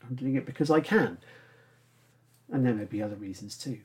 I'm 0.03 0.15
doing 0.15 0.35
it 0.35 0.47
because 0.47 0.71
I 0.71 0.81
can. 0.81 1.19
And 2.53 2.65
there 2.65 2.75
may 2.75 2.85
be 2.85 3.03
other 3.03 3.17
reasons 3.17 3.57
too. 3.57 3.79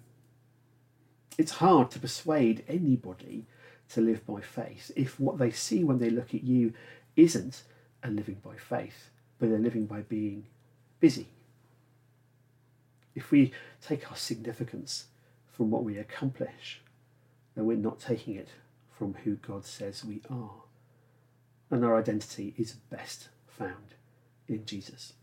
It's 1.37 1.53
hard 1.53 1.89
to 1.91 1.99
persuade 1.99 2.65
anybody 2.67 3.45
to 3.89 4.01
live 4.01 4.25
by 4.25 4.41
faith 4.41 4.91
if 4.95 5.19
what 5.19 5.37
they 5.37 5.51
see 5.51 5.83
when 5.83 5.99
they 5.99 6.09
look 6.09 6.35
at 6.35 6.43
you 6.43 6.73
isn't 7.15 7.63
a 8.03 8.09
living 8.09 8.37
by 8.43 8.55
faith, 8.55 9.09
but 9.39 9.49
a 9.49 9.57
living 9.57 9.85
by 9.85 10.01
being 10.01 10.45
busy. 10.99 11.27
If 13.15 13.31
we 13.31 13.51
take 13.81 14.09
our 14.09 14.17
significance 14.17 15.05
from 15.47 15.71
what 15.71 15.83
we 15.83 15.97
accomplish, 15.97 16.81
then 17.55 17.65
we're 17.65 17.77
not 17.77 17.99
taking 17.99 18.35
it 18.35 18.49
from 18.97 19.15
who 19.23 19.35
God 19.35 19.65
says 19.65 20.05
we 20.05 20.21
are. 20.29 20.51
And 21.71 21.85
our 21.85 21.97
identity 21.97 22.53
is 22.57 22.73
best 22.73 23.29
found 23.47 23.95
in 24.47 24.65
Jesus. 24.65 25.13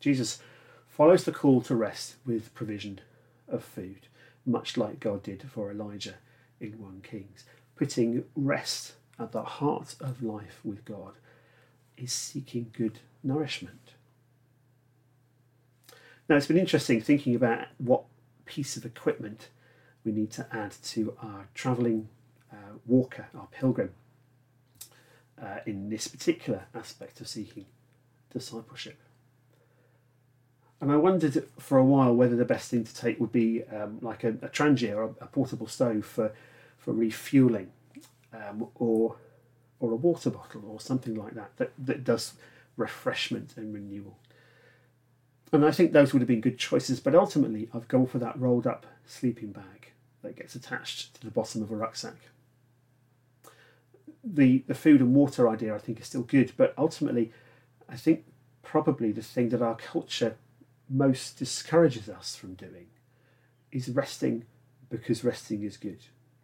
Jesus 0.00 0.40
follows 0.86 1.24
the 1.24 1.32
call 1.32 1.60
to 1.62 1.74
rest 1.74 2.16
with 2.24 2.54
provision 2.54 3.00
of 3.48 3.64
food, 3.64 4.08
much 4.44 4.76
like 4.76 5.00
God 5.00 5.22
did 5.22 5.44
for 5.50 5.70
Elijah 5.70 6.14
in 6.60 6.78
1 6.78 7.00
Kings. 7.02 7.44
Putting 7.76 8.24
rest 8.34 8.92
at 9.18 9.32
the 9.32 9.42
heart 9.42 9.96
of 10.00 10.22
life 10.22 10.60
with 10.64 10.84
God 10.84 11.14
is 11.96 12.12
seeking 12.12 12.70
good 12.76 13.00
nourishment. 13.22 13.94
Now, 16.28 16.36
it's 16.36 16.46
been 16.46 16.58
interesting 16.58 17.00
thinking 17.00 17.34
about 17.34 17.66
what 17.78 18.04
piece 18.44 18.76
of 18.76 18.84
equipment 18.84 19.48
we 20.04 20.12
need 20.12 20.30
to 20.32 20.46
add 20.52 20.72
to 20.82 21.16
our 21.22 21.48
travelling 21.54 22.08
uh, 22.52 22.78
walker, 22.86 23.28
our 23.34 23.48
pilgrim, 23.50 23.92
uh, 25.40 25.58
in 25.66 25.90
this 25.90 26.08
particular 26.08 26.64
aspect 26.74 27.20
of 27.20 27.28
seeking 27.28 27.66
discipleship. 28.32 28.98
And 30.80 30.92
I 30.92 30.96
wondered 30.96 31.48
for 31.58 31.78
a 31.78 31.84
while 31.84 32.14
whether 32.14 32.36
the 32.36 32.44
best 32.44 32.70
thing 32.70 32.84
to 32.84 32.94
take 32.94 33.18
would 33.18 33.32
be 33.32 33.64
um, 33.64 33.98
like 34.02 34.24
a, 34.24 34.28
a 34.28 34.48
Trangia 34.48 34.94
or 34.94 35.04
a, 35.04 35.24
a, 35.24 35.26
portable 35.26 35.66
stove 35.66 36.04
for, 36.04 36.32
for 36.76 36.92
refueling, 36.92 37.70
um, 38.32 38.68
or 38.74 39.16
or 39.80 39.92
a 39.92 39.96
water 39.96 40.30
bottle 40.30 40.64
or 40.68 40.80
something 40.80 41.14
like 41.14 41.34
that, 41.34 41.56
that 41.56 41.72
that 41.78 42.04
does 42.04 42.34
refreshment 42.76 43.56
and 43.56 43.72
renewal. 43.72 44.18
And 45.52 45.64
I 45.64 45.70
think 45.70 45.92
those 45.92 46.12
would 46.12 46.20
have 46.20 46.28
been 46.28 46.40
good 46.40 46.58
choices, 46.58 47.00
but 47.00 47.14
ultimately 47.14 47.68
I've 47.72 47.88
gone 47.88 48.06
for 48.06 48.18
that 48.18 48.38
rolled 48.38 48.66
up 48.66 48.86
sleeping 49.06 49.52
bag 49.52 49.92
that 50.22 50.36
gets 50.36 50.54
attached 50.54 51.14
to 51.14 51.24
the 51.24 51.30
bottom 51.30 51.62
of 51.62 51.70
a 51.70 51.76
rucksack. 51.76 52.16
The 54.24 54.64
the 54.66 54.74
food 54.74 55.00
and 55.00 55.14
water 55.14 55.48
idea 55.48 55.74
I 55.74 55.78
think 55.78 56.00
is 56.00 56.06
still 56.06 56.22
good, 56.22 56.52
but 56.56 56.74
ultimately 56.76 57.32
I 57.88 57.96
think 57.96 58.24
probably 58.62 59.12
the 59.12 59.22
thing 59.22 59.50
that 59.50 59.62
our 59.62 59.76
culture 59.76 60.36
most 60.88 61.38
discourages 61.38 62.08
us 62.08 62.34
from 62.34 62.54
doing 62.54 62.86
is 63.70 63.88
resting 63.88 64.44
because 64.88 65.24
resting 65.24 65.62
is 65.62 65.76
good. 65.76 65.98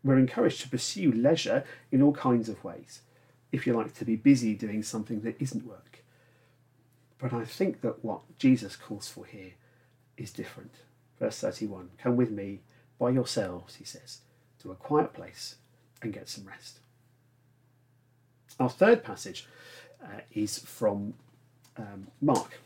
We're 0.04 0.18
encouraged 0.18 0.62
to 0.62 0.68
pursue 0.68 1.12
leisure 1.12 1.64
in 1.90 2.02
all 2.02 2.12
kinds 2.12 2.48
of 2.48 2.62
ways, 2.64 3.02
if 3.52 3.66
you 3.66 3.74
like 3.74 3.94
to 3.94 4.04
be 4.04 4.16
busy 4.16 4.54
doing 4.54 4.82
something 4.82 5.20
that 5.20 5.40
isn't 5.40 5.66
work. 5.66 6.02
But 7.18 7.32
I 7.32 7.44
think 7.44 7.82
that 7.82 8.04
what 8.04 8.20
Jesus 8.38 8.74
calls 8.74 9.08
for 9.08 9.24
here 9.24 9.52
is 10.16 10.32
different. 10.32 10.72
Verse 11.20 11.38
31 11.38 11.90
Come 12.02 12.16
with 12.16 12.30
me 12.30 12.60
by 12.98 13.10
yourselves, 13.10 13.76
he 13.76 13.84
says, 13.84 14.18
to 14.60 14.72
a 14.72 14.76
quiet 14.76 15.12
place 15.12 15.56
and 16.00 16.12
get 16.12 16.28
some 16.28 16.46
rest. 16.46 16.80
Our 18.58 18.70
third 18.70 19.04
passage 19.04 19.46
uh, 20.02 20.20
is 20.32 20.58
from 20.58 21.14
um, 21.76 22.08
Mark 22.20 22.58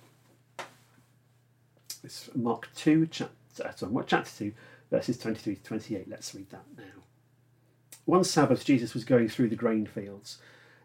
it's 2.07 2.31
Mark 2.37 2.69
2, 2.77 3.09
chapter, 3.11 3.35
uh, 3.65 3.73
sorry, 3.73 4.05
chapter 4.07 4.31
2, 4.39 4.53
verses 4.93 5.19
23 5.19 5.57
to 5.57 5.63
28. 5.63 6.09
Let's 6.09 6.35
read 6.37 6.49
that 6.51 6.65
now. 6.79 7.03
One 8.05 8.23
Sabbath, 8.23 8.65
Jesus 8.65 8.95
was 8.95 9.05
going 9.05 9.29
through 9.29 9.49
the 9.49 9.57
grain 9.57 9.87
fields, 9.87 10.39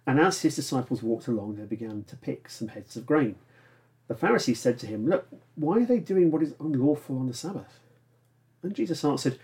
and 0.06 0.20
as 0.20 0.42
his 0.42 0.56
disciples 0.56 1.04
walked 1.04 1.28
along, 1.28 1.56
they 1.56 1.66
began 1.66 2.04
to 2.06 2.16
pick 2.16 2.50
some 2.50 2.70
heads 2.70 2.96
of 2.96 3.06
grain. 3.06 3.36
The 4.08 4.16
Pharisees 4.16 4.60
said 4.60 4.80
to 4.80 4.88
him, 4.88 5.08
Look, 5.08 5.28
why 5.56 5.78
are 5.78 5.86
they 5.86 6.00
doing 6.00 6.32
what 6.32 6.44
is 6.44 6.56
unlawful 6.60 7.18
on 7.18 7.28
the 7.28 7.34
Sabbath? 7.34 7.80
And 8.64 8.74
Jesus 8.74 9.06
answered, 9.06 9.40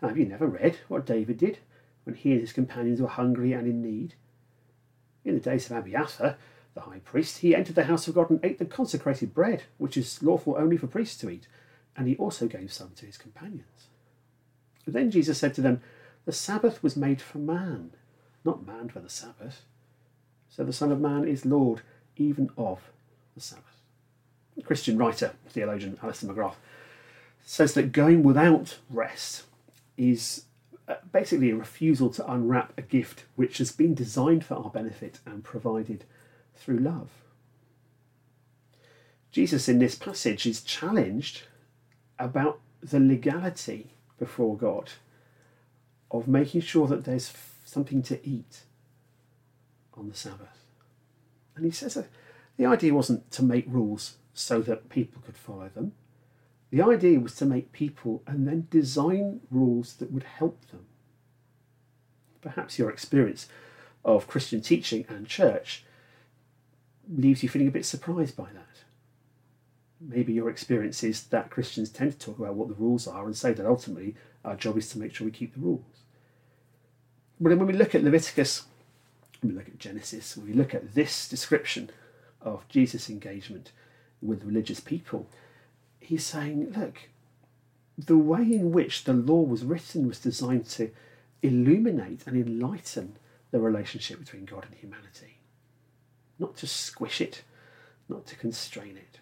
Have 0.00 0.18
you 0.18 0.26
never 0.26 0.46
read 0.46 0.78
what 0.88 1.06
David 1.06 1.38
did 1.38 1.58
when 2.04 2.14
he 2.14 2.32
and 2.32 2.40
his 2.40 2.52
companions 2.52 3.00
were 3.00 3.08
hungry 3.08 3.52
and 3.52 3.66
in 3.66 3.82
need? 3.82 4.14
In 5.24 5.34
the 5.34 5.40
days 5.40 5.70
of 5.70 5.76
Abiathar, 5.76 6.36
the 6.74 6.80
high 6.82 7.00
priest, 7.00 7.38
he 7.38 7.54
entered 7.54 7.74
the 7.74 7.84
house 7.84 8.08
of 8.08 8.14
God 8.14 8.30
and 8.30 8.40
ate 8.42 8.58
the 8.58 8.64
consecrated 8.64 9.34
bread, 9.34 9.64
which 9.78 9.96
is 9.96 10.22
lawful 10.22 10.56
only 10.58 10.76
for 10.76 10.86
priests 10.86 11.18
to 11.20 11.30
eat, 11.30 11.46
and 11.96 12.08
he 12.08 12.16
also 12.16 12.46
gave 12.46 12.72
some 12.72 12.92
to 12.96 13.06
his 13.06 13.18
companions. 13.18 13.88
then 14.86 15.10
Jesus 15.10 15.38
said 15.38 15.54
to 15.54 15.60
them, 15.60 15.80
The 16.24 16.32
Sabbath 16.32 16.82
was 16.82 16.96
made 16.96 17.20
for 17.20 17.38
man, 17.38 17.92
not 18.44 18.66
man 18.66 18.88
for 18.88 19.00
the 19.00 19.10
Sabbath. 19.10 19.62
So 20.54 20.64
the 20.64 20.72
Son 20.72 20.92
of 20.92 21.00
Man 21.00 21.26
is 21.26 21.46
Lord 21.46 21.80
even 22.16 22.50
of 22.58 22.90
the 23.34 23.40
Sabbath. 23.40 23.64
Christian 24.64 24.98
writer, 24.98 25.32
theologian 25.48 25.98
Alister 26.02 26.26
McGrath, 26.26 26.56
says 27.42 27.72
that 27.72 27.90
going 27.90 28.22
without 28.22 28.76
rest 28.90 29.44
is 29.96 30.44
uh, 30.86 30.96
basically 31.10 31.50
a 31.50 31.56
refusal 31.56 32.10
to 32.10 32.30
unwrap 32.30 32.74
a 32.76 32.82
gift 32.82 33.24
which 33.34 33.58
has 33.58 33.72
been 33.72 33.94
designed 33.94 34.44
for 34.44 34.56
our 34.56 34.68
benefit 34.68 35.20
and 35.24 35.42
provided 35.42 36.04
through 36.54 36.78
love. 36.78 37.08
Jesus 39.30 39.70
in 39.70 39.78
this 39.78 39.94
passage 39.94 40.44
is 40.44 40.60
challenged 40.60 41.44
about 42.18 42.60
the 42.82 43.00
legality 43.00 43.92
before 44.18 44.54
God 44.54 44.90
of 46.10 46.28
making 46.28 46.60
sure 46.60 46.86
that 46.88 47.04
there's 47.06 47.32
something 47.64 48.02
to 48.02 48.20
eat 48.28 48.64
on 49.96 50.08
the 50.08 50.14
Sabbath. 50.14 50.64
And 51.56 51.64
he 51.64 51.70
says 51.70 51.94
that 51.94 52.08
the 52.56 52.66
idea 52.66 52.94
wasn't 52.94 53.30
to 53.32 53.44
make 53.44 53.66
rules 53.68 54.16
so 54.34 54.60
that 54.62 54.88
people 54.88 55.22
could 55.24 55.36
follow 55.36 55.68
them. 55.68 55.92
The 56.70 56.82
idea 56.82 57.20
was 57.20 57.34
to 57.36 57.44
make 57.44 57.72
people 57.72 58.22
and 58.26 58.46
then 58.46 58.68
design 58.70 59.40
rules 59.50 59.94
that 59.94 60.10
would 60.10 60.22
help 60.22 60.66
them. 60.70 60.86
Perhaps 62.40 62.78
your 62.78 62.90
experience 62.90 63.48
of 64.04 64.26
Christian 64.26 64.62
teaching 64.62 65.04
and 65.08 65.26
church 65.26 65.84
leaves 67.08 67.42
you 67.42 67.48
feeling 67.48 67.68
a 67.68 67.72
bit 67.72 67.84
surprised 67.84 68.36
by 68.36 68.48
that. 68.54 68.84
Maybe 70.00 70.32
your 70.32 70.50
experience 70.50 71.04
is 71.04 71.24
that 71.24 71.50
Christians 71.50 71.90
tend 71.90 72.12
to 72.12 72.18
talk 72.18 72.38
about 72.38 72.54
what 72.54 72.68
the 72.68 72.74
rules 72.74 73.06
are 73.06 73.26
and 73.26 73.36
say 73.36 73.52
that 73.52 73.66
ultimately 73.66 74.16
our 74.44 74.56
job 74.56 74.76
is 74.76 74.88
to 74.90 74.98
make 74.98 75.14
sure 75.14 75.26
we 75.26 75.30
keep 75.30 75.54
the 75.54 75.60
rules. 75.60 75.84
But 77.40 77.56
when 77.56 77.66
we 77.66 77.72
look 77.72 77.94
at 77.94 78.02
Leviticus, 78.02 78.62
when 79.42 79.52
we 79.52 79.58
look 79.58 79.68
at 79.68 79.78
Genesis, 79.78 80.36
when 80.36 80.46
we 80.46 80.52
look 80.52 80.74
at 80.74 80.94
this 80.94 81.28
description 81.28 81.90
of 82.40 82.66
Jesus' 82.68 83.10
engagement 83.10 83.72
with 84.22 84.44
religious 84.44 84.80
people, 84.80 85.28
he's 86.00 86.24
saying, 86.24 86.72
look, 86.76 87.08
the 87.98 88.16
way 88.16 88.42
in 88.42 88.72
which 88.72 89.04
the 89.04 89.12
law 89.12 89.42
was 89.42 89.64
written 89.64 90.06
was 90.06 90.18
designed 90.18 90.66
to 90.66 90.90
illuminate 91.42 92.22
and 92.26 92.36
enlighten 92.36 93.16
the 93.50 93.60
relationship 93.60 94.18
between 94.18 94.44
God 94.44 94.64
and 94.64 94.74
humanity, 94.74 95.38
not 96.38 96.56
to 96.58 96.66
squish 96.66 97.20
it, 97.20 97.42
not 98.08 98.26
to 98.26 98.36
constrain 98.36 98.96
it, 98.96 99.18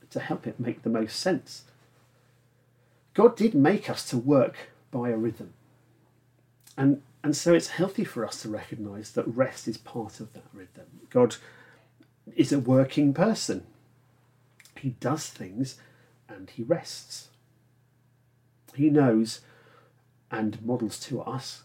but 0.00 0.10
to 0.10 0.20
help 0.20 0.46
it 0.46 0.60
make 0.60 0.82
the 0.82 0.90
most 0.90 1.18
sense. 1.18 1.64
God 3.14 3.36
did 3.36 3.54
make 3.54 3.90
us 3.90 4.08
to 4.10 4.16
work 4.16 4.56
by 4.90 5.10
a 5.10 5.16
rhythm. 5.16 5.52
And, 6.76 7.02
and 7.22 7.36
so 7.36 7.54
it's 7.54 7.68
healthy 7.68 8.04
for 8.04 8.26
us 8.26 8.42
to 8.42 8.48
recognize 8.48 9.12
that 9.12 9.26
rest 9.28 9.68
is 9.68 9.76
part 9.76 10.20
of 10.20 10.32
that 10.32 10.44
rhythm. 10.52 10.86
God 11.10 11.36
is 12.34 12.52
a 12.52 12.58
working 12.58 13.14
person, 13.14 13.64
He 14.76 14.90
does 14.90 15.26
things 15.28 15.78
and 16.28 16.50
He 16.50 16.62
rests. 16.62 17.28
He 18.74 18.88
knows 18.90 19.40
and 20.30 20.64
models 20.64 20.98
to 20.98 21.20
us 21.20 21.62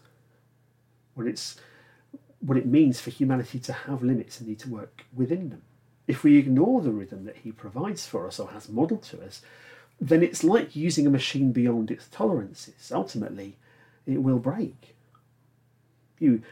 what 1.14 1.26
it's 1.26 1.58
what 2.40 2.56
it 2.56 2.66
means 2.66 3.00
for 3.00 3.10
humanity 3.10 3.58
to 3.58 3.72
have 3.72 4.02
limits 4.02 4.38
and 4.38 4.48
need 4.48 4.60
to 4.60 4.68
work 4.68 5.04
within 5.12 5.48
them. 5.48 5.62
If 6.06 6.22
we 6.22 6.38
ignore 6.38 6.80
the 6.80 6.92
rhythm 6.92 7.24
that 7.24 7.38
he 7.38 7.50
provides 7.50 8.06
for 8.06 8.26
us 8.26 8.38
or 8.38 8.50
has 8.50 8.68
modelled 8.68 9.02
to 9.04 9.20
us, 9.22 9.42
then 10.00 10.22
it's 10.22 10.44
like 10.44 10.76
using 10.76 11.06
a 11.06 11.10
machine 11.10 11.50
beyond 11.50 11.90
its 11.90 12.06
tolerances. 12.08 12.92
Ultimately, 12.94 13.56
it 14.06 14.22
will 14.22 14.38
break. 14.38 14.94
You, 16.18 16.42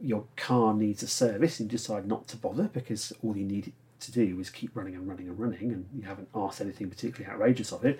your 0.00 0.24
car 0.36 0.74
needs 0.74 1.02
a 1.02 1.08
service 1.08 1.60
and 1.60 1.70
you 1.70 1.78
decide 1.78 2.06
not 2.06 2.28
to 2.28 2.36
bother 2.36 2.70
because 2.72 3.12
all 3.22 3.36
you 3.36 3.44
need 3.44 3.72
to 4.00 4.12
do 4.12 4.38
is 4.40 4.50
keep 4.50 4.76
running 4.76 4.94
and 4.94 5.08
running 5.08 5.28
and 5.28 5.38
running 5.38 5.72
and 5.72 5.86
you 5.94 6.02
haven't 6.02 6.28
asked 6.34 6.60
anything 6.60 6.88
particularly 6.88 7.32
outrageous 7.32 7.72
of 7.72 7.84
it, 7.84 7.98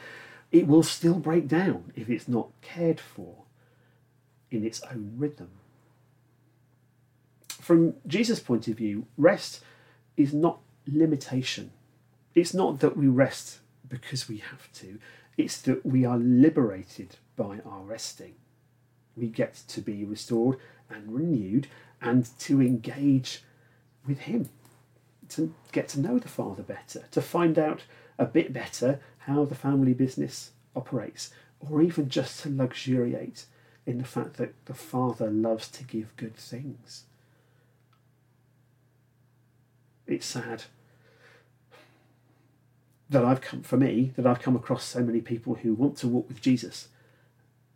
it 0.51 0.67
will 0.67 0.83
still 0.83 1.19
break 1.19 1.49
down 1.49 1.93
if 1.97 2.09
it's 2.09 2.29
not 2.29 2.49
cared 2.63 3.01
for 3.01 3.45
in 4.51 4.65
its 4.65 4.81
own 4.91 5.15
rhythm. 5.17 5.51
From 7.49 7.95
Jesus' 8.07 8.41
point 8.41 8.67
of 8.69 8.77
view, 8.77 9.07
rest 9.17 9.63
is 10.17 10.33
not 10.33 10.61
limitation. 10.87 11.73
It's 12.35 12.55
not 12.55 12.81
that 12.81 12.97
we 12.97 13.09
rest 13.09 13.59
because 13.87 14.29
we 14.29 14.39
have 14.39 14.73
to, 14.75 14.99
it's 15.37 15.61
that 15.63 15.85
we 15.85 16.05
are 16.05 16.19
liberated 16.19 17.17
by 17.37 17.61
our 17.67 17.83
resting. 17.83 18.35
We 19.17 19.29
get 19.29 19.55
to 19.69 19.81
be 19.81 20.05
restored 20.05 20.59
and 20.91 21.15
renewed 21.15 21.69
and 22.01 22.29
to 22.41 22.61
engage 22.61 23.43
with 24.07 24.21
Him, 24.21 24.49
to 25.31 25.55
get 25.73 25.89
to 25.89 26.01
know 26.01 26.19
the 26.19 26.29
Father 26.29 26.63
better, 26.63 27.05
to 27.11 27.21
find 27.21 27.59
out 27.59 27.83
a 28.19 28.25
bit 28.25 28.53
better 28.53 29.01
how 29.19 29.45
the 29.45 29.55
family 29.55 29.93
business 29.93 30.53
operates, 30.75 31.31
or 31.61 31.83
even 31.83 32.09
just 32.09 32.41
to 32.41 32.49
luxuriate 32.49 33.47
in 33.87 33.99
the 33.99 34.05
fact 34.05 34.35
that 34.35 34.55
the 34.67 34.75
Father 34.75 35.31
loves 35.31 35.69
to 35.69 35.85
give 35.85 36.17
good 36.17 36.37
things. 36.37 37.05
It's 40.07 40.27
sad 40.27 40.65
that 43.11 43.25
I've 43.25 43.41
come 43.41 43.63
for 43.63 43.77
me 43.77 44.13
that 44.17 44.27
I've 44.27 44.41
come 44.41 44.57
across 44.57 44.85
so 44.85 45.01
many 45.01 45.21
people 45.21 45.55
who 45.55 45.75
want 45.75 45.97
to 45.99 46.09
walk 46.09 46.29
with 46.29 46.41
Jesus 46.41 46.89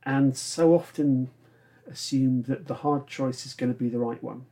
and 0.03 0.37
so 0.37 0.75
often 0.75 1.31
assume 1.91 2.43
that 2.43 2.67
the 2.67 2.75
hard 2.75 3.07
choice 3.07 3.47
is 3.47 3.55
going 3.55 3.73
to 3.73 3.79
be 3.79 3.89
the 3.89 3.99
right 3.99 4.23
one 4.23 4.47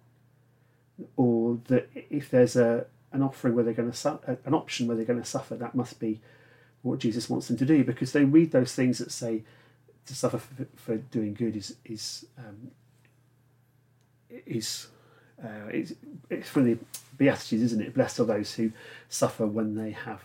or 1.17 1.59
that 1.69 1.89
if 2.11 2.31
there's 2.31 2.57
a 2.57 2.87
an 3.13 3.23
offering 3.23 3.55
where 3.55 3.65
they're 3.65 3.75
going 3.75 3.91
to 3.91 3.97
su- 3.97 4.21
an 4.45 4.55
option 4.55 4.87
where 4.87 4.97
they're 4.97 5.07
going 5.07 5.21
to 5.21 5.29
suffer 5.29 5.57
that 5.57 5.75
must 5.75 5.99
be 5.99 6.21
what 6.83 6.99
Jesus 6.99 7.29
wants 7.29 7.49
them 7.49 7.57
to 7.57 7.67
do 7.67 7.85
because 7.85 8.13
they 8.13 8.25
read 8.25 8.53
those 8.53 8.75
things 8.75 8.99
that 8.99 9.11
say 9.11 9.43
to 10.07 10.15
suffer 10.15 10.39
for, 10.39 10.67
for 10.77 10.97
doing 10.97 11.35
good 11.35 11.57
is 11.57 11.77
is 11.85 12.27
um, 12.39 12.71
is 14.47 14.89
uh, 15.43 15.69
it's, 15.73 15.95
it's 16.29 16.49
from 16.49 16.65
the 16.65 16.79
Beatitudes, 17.17 17.63
isn't 17.63 17.81
it? 17.81 17.95
Blessed 17.95 18.21
are 18.21 18.25
those 18.25 18.55
who 18.55 18.73
suffer 19.09 19.47
when 19.47 19.75
they 19.75 19.93
have 19.93 20.25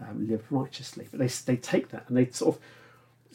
um, 0.00 0.28
lived 0.28 0.44
righteously. 0.50 1.06
But 1.10 1.20
they, 1.20 1.26
they 1.26 1.56
take 1.56 1.90
that 1.90 2.04
and 2.08 2.16
they 2.16 2.30
sort 2.30 2.56
of 2.56 2.62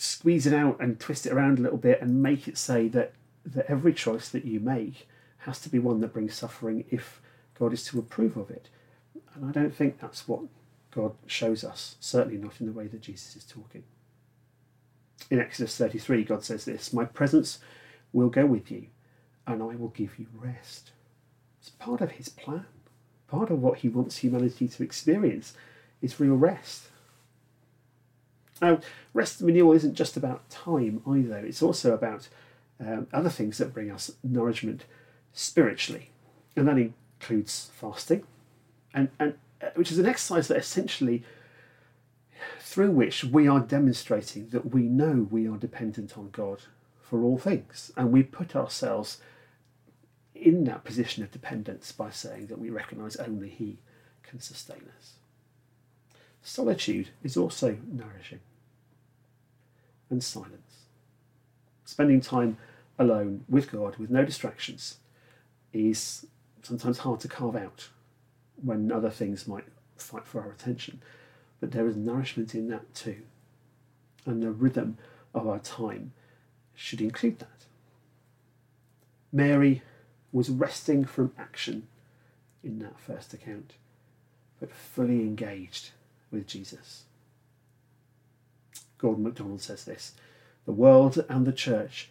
squeeze 0.01 0.47
it 0.47 0.53
out 0.53 0.77
and 0.79 0.99
twist 0.99 1.25
it 1.25 1.33
around 1.33 1.59
a 1.59 1.61
little 1.61 1.77
bit 1.77 2.01
and 2.01 2.23
make 2.23 2.47
it 2.47 2.57
say 2.57 2.87
that, 2.89 3.13
that 3.45 3.69
every 3.69 3.93
choice 3.93 4.29
that 4.29 4.45
you 4.45 4.59
make 4.59 5.07
has 5.39 5.59
to 5.61 5.69
be 5.69 5.79
one 5.79 5.99
that 6.01 6.13
brings 6.13 6.35
suffering 6.35 6.85
if 6.89 7.21
God 7.57 7.73
is 7.73 7.83
to 7.85 7.99
approve 7.99 8.37
of 8.37 8.49
it. 8.49 8.69
And 9.35 9.45
I 9.45 9.51
don't 9.51 9.75
think 9.75 9.99
that's 9.99 10.27
what 10.27 10.41
God 10.91 11.13
shows 11.27 11.63
us, 11.63 11.95
certainly 11.99 12.37
not 12.37 12.59
in 12.59 12.65
the 12.65 12.71
way 12.71 12.87
that 12.87 13.01
Jesus 13.01 13.35
is 13.35 13.45
talking. 13.45 13.83
In 15.29 15.39
Exodus 15.39 15.77
33, 15.77 16.23
God 16.23 16.43
says 16.43 16.65
this 16.65 16.93
My 16.93 17.05
presence 17.05 17.59
will 18.11 18.29
go 18.29 18.45
with 18.45 18.71
you, 18.71 18.87
and 19.45 19.61
I 19.61 19.75
will 19.75 19.89
give 19.89 20.17
you 20.17 20.27
rest. 20.33 20.91
It's 21.59 21.69
part 21.69 22.01
of 22.01 22.11
his 22.11 22.29
plan, 22.29 22.65
part 23.27 23.49
of 23.49 23.61
what 23.61 23.79
he 23.79 23.89
wants 23.89 24.17
humanity 24.17 24.67
to 24.67 24.83
experience 24.83 25.53
is 26.01 26.19
real 26.19 26.35
rest. 26.35 26.88
Now, 28.61 28.79
rest 29.13 29.41
renewal 29.41 29.73
isn't 29.73 29.95
just 29.95 30.17
about 30.17 30.49
time 30.49 31.01
either, 31.07 31.37
it's 31.37 31.63
also 31.63 31.93
about 31.93 32.27
um, 32.79 33.07
other 33.13 33.29
things 33.29 33.57
that 33.57 33.73
bring 33.73 33.91
us 33.91 34.11
nourishment 34.23 34.85
spiritually. 35.33 36.11
And 36.55 36.67
that 36.67 36.77
includes 36.77 37.71
fasting, 37.73 38.23
and, 38.93 39.09
and 39.19 39.35
uh, 39.61 39.67
which 39.75 39.91
is 39.91 39.99
an 39.99 40.05
exercise 40.05 40.47
that 40.47 40.57
essentially 40.57 41.23
through 42.59 42.91
which 42.91 43.23
we 43.23 43.47
are 43.47 43.59
demonstrating 43.59 44.49
that 44.49 44.71
we 44.73 44.83
know 44.83 45.27
we 45.29 45.47
are 45.47 45.57
dependent 45.57 46.17
on 46.17 46.29
God 46.31 46.61
for 47.01 47.23
all 47.23 47.37
things, 47.37 47.91
and 47.97 48.11
we 48.11 48.23
put 48.23 48.55
ourselves 48.55 49.17
in 50.35 50.63
that 50.65 50.83
position 50.83 51.23
of 51.23 51.31
dependence 51.31 51.91
by 51.91 52.09
saying 52.09 52.47
that 52.47 52.59
we 52.59 52.69
recognize 52.69 53.15
only 53.15 53.49
He 53.49 53.79
can 54.23 54.39
sustain 54.39 54.83
us. 54.97 55.13
Solitude 56.41 57.09
is 57.23 57.35
also 57.35 57.77
nourishing, 57.91 58.39
and 60.09 60.23
silence. 60.23 60.85
Spending 61.85 62.21
time 62.21 62.57
alone 62.97 63.45
with 63.47 63.71
God 63.71 63.97
with 63.97 64.09
no 64.09 64.25
distractions 64.25 64.97
is 65.73 66.25
sometimes 66.61 66.99
hard 66.99 67.19
to 67.21 67.27
carve 67.27 67.55
out 67.55 67.89
when 68.61 68.91
other 68.91 69.09
things 69.09 69.47
might 69.47 69.65
fight 69.97 70.25
for 70.25 70.41
our 70.41 70.51
attention, 70.51 71.01
but 71.59 71.71
there 71.71 71.87
is 71.87 71.95
nourishment 71.95 72.53
in 72.53 72.67
that 72.69 72.93
too. 72.93 73.23
And 74.25 74.43
the 74.43 74.51
rhythm 74.51 74.97
of 75.33 75.47
our 75.47 75.59
time 75.59 76.11
should 76.75 77.01
include 77.01 77.39
that. 77.39 77.65
Mary 79.31 79.81
was 80.31 80.49
resting 80.49 81.05
from 81.05 81.33
action 81.37 81.87
in 82.63 82.79
that 82.79 82.99
first 82.99 83.33
account, 83.33 83.73
but 84.59 84.71
fully 84.71 85.21
engaged 85.21 85.91
with 86.31 86.47
Jesus. 86.47 87.03
Gordon 88.99 89.23
MacDonald 89.23 89.61
says 89.61 89.85
this 89.85 90.13
The 90.65 90.71
world 90.71 91.23
and 91.27 91.47
the 91.47 91.53
church 91.53 92.09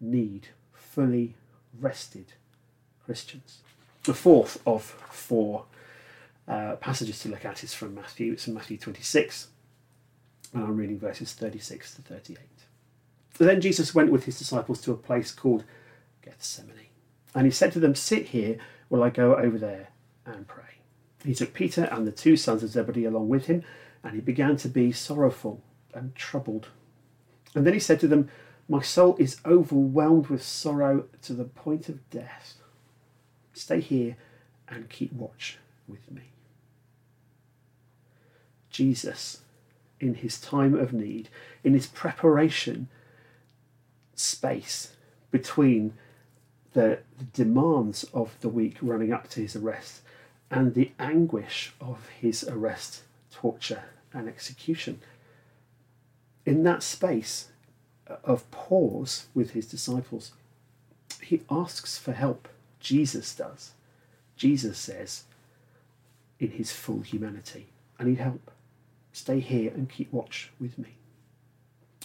need 0.00 0.48
fully 0.72 1.34
rested 1.78 2.32
Christians. 3.04 3.58
The 4.04 4.14
fourth 4.14 4.60
of 4.66 4.82
four 4.82 5.66
uh, 6.48 6.76
passages 6.76 7.20
to 7.20 7.28
look 7.28 7.44
at 7.44 7.62
is 7.62 7.74
from 7.74 7.94
Matthew. 7.94 8.32
It's 8.32 8.44
from 8.44 8.54
Matthew 8.54 8.78
26, 8.78 9.48
and 10.54 10.64
I'm 10.64 10.76
reading 10.76 10.98
verses 10.98 11.32
36 11.34 11.94
to 11.96 12.02
38. 12.02 12.38
Then 13.38 13.60
Jesus 13.60 13.94
went 13.94 14.10
with 14.10 14.24
his 14.24 14.38
disciples 14.38 14.82
to 14.82 14.92
a 14.92 14.96
place 14.96 15.32
called 15.32 15.64
Gethsemane, 16.22 16.88
and 17.34 17.46
he 17.46 17.50
said 17.50 17.72
to 17.72 17.80
them, 17.80 17.94
Sit 17.94 18.28
here 18.28 18.58
while 18.88 19.02
I 19.02 19.10
go 19.10 19.36
over 19.36 19.56
there 19.56 19.88
and 20.26 20.46
pray. 20.46 20.64
He 21.24 21.34
took 21.34 21.54
Peter 21.54 21.84
and 21.84 22.06
the 22.06 22.12
two 22.12 22.36
sons 22.36 22.62
of 22.62 22.70
Zebedee 22.70 23.04
along 23.04 23.28
with 23.28 23.46
him, 23.46 23.62
and 24.02 24.14
he 24.14 24.20
began 24.20 24.56
to 24.58 24.68
be 24.68 24.92
sorrowful 24.92 25.62
and 25.94 26.14
troubled. 26.14 26.68
And 27.54 27.66
then 27.66 27.74
he 27.74 27.80
said 27.80 28.00
to 28.00 28.08
them, 28.08 28.28
My 28.68 28.80
soul 28.80 29.16
is 29.18 29.40
overwhelmed 29.44 30.28
with 30.28 30.42
sorrow 30.42 31.04
to 31.22 31.32
the 31.32 31.44
point 31.44 31.88
of 31.88 32.08
death. 32.10 32.54
Stay 33.52 33.80
here 33.80 34.16
and 34.68 34.88
keep 34.88 35.12
watch 35.12 35.58
with 35.88 36.10
me. 36.10 36.22
Jesus, 38.70 39.42
in 39.98 40.14
his 40.14 40.40
time 40.40 40.74
of 40.74 40.92
need, 40.92 41.28
in 41.64 41.74
his 41.74 41.86
preparation 41.86 42.88
space 44.14 44.94
between 45.30 45.94
the, 46.72 47.00
the 47.18 47.24
demands 47.24 48.04
of 48.14 48.36
the 48.40 48.48
week 48.48 48.76
running 48.80 49.12
up 49.12 49.28
to 49.30 49.40
his 49.40 49.56
arrest 49.56 50.02
and 50.50 50.74
the 50.74 50.92
anguish 50.98 51.72
of 51.80 52.08
his 52.20 52.44
arrest, 52.44 53.02
torture, 53.32 53.84
and 54.12 54.28
execution. 54.28 55.00
In 56.50 56.64
that 56.64 56.82
space 56.82 57.50
of 58.24 58.50
pause 58.50 59.28
with 59.34 59.52
his 59.52 59.66
disciples, 59.66 60.32
he 61.22 61.42
asks 61.48 61.96
for 61.96 62.10
help. 62.10 62.48
Jesus 62.80 63.32
does. 63.36 63.70
Jesus 64.34 64.76
says, 64.76 65.26
in 66.40 66.50
his 66.50 66.72
full 66.72 67.02
humanity, 67.02 67.68
I 68.00 68.02
need 68.02 68.18
help. 68.18 68.50
Stay 69.12 69.38
here 69.38 69.70
and 69.70 69.88
keep 69.88 70.12
watch 70.12 70.50
with 70.58 70.76
me. 70.76 70.96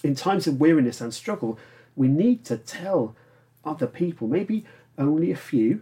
In 0.04 0.14
times 0.14 0.46
of 0.46 0.60
weariness 0.60 1.02
and 1.02 1.12
struggle, 1.12 1.58
we 1.96 2.08
need 2.08 2.46
to 2.46 2.56
tell 2.56 3.16
other 3.64 3.88
people, 3.88 4.28
maybe 4.28 4.64
only 4.96 5.32
a 5.32 5.36
few, 5.36 5.82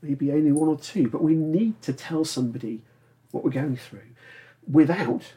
maybe 0.00 0.32
only 0.32 0.52
one 0.52 0.70
or 0.70 0.78
two, 0.78 1.10
but 1.10 1.22
we 1.22 1.34
need 1.34 1.82
to 1.82 1.92
tell 1.92 2.24
somebody 2.24 2.80
what 3.30 3.44
we're 3.44 3.50
going 3.50 3.76
through 3.76 4.08
without 4.66 5.34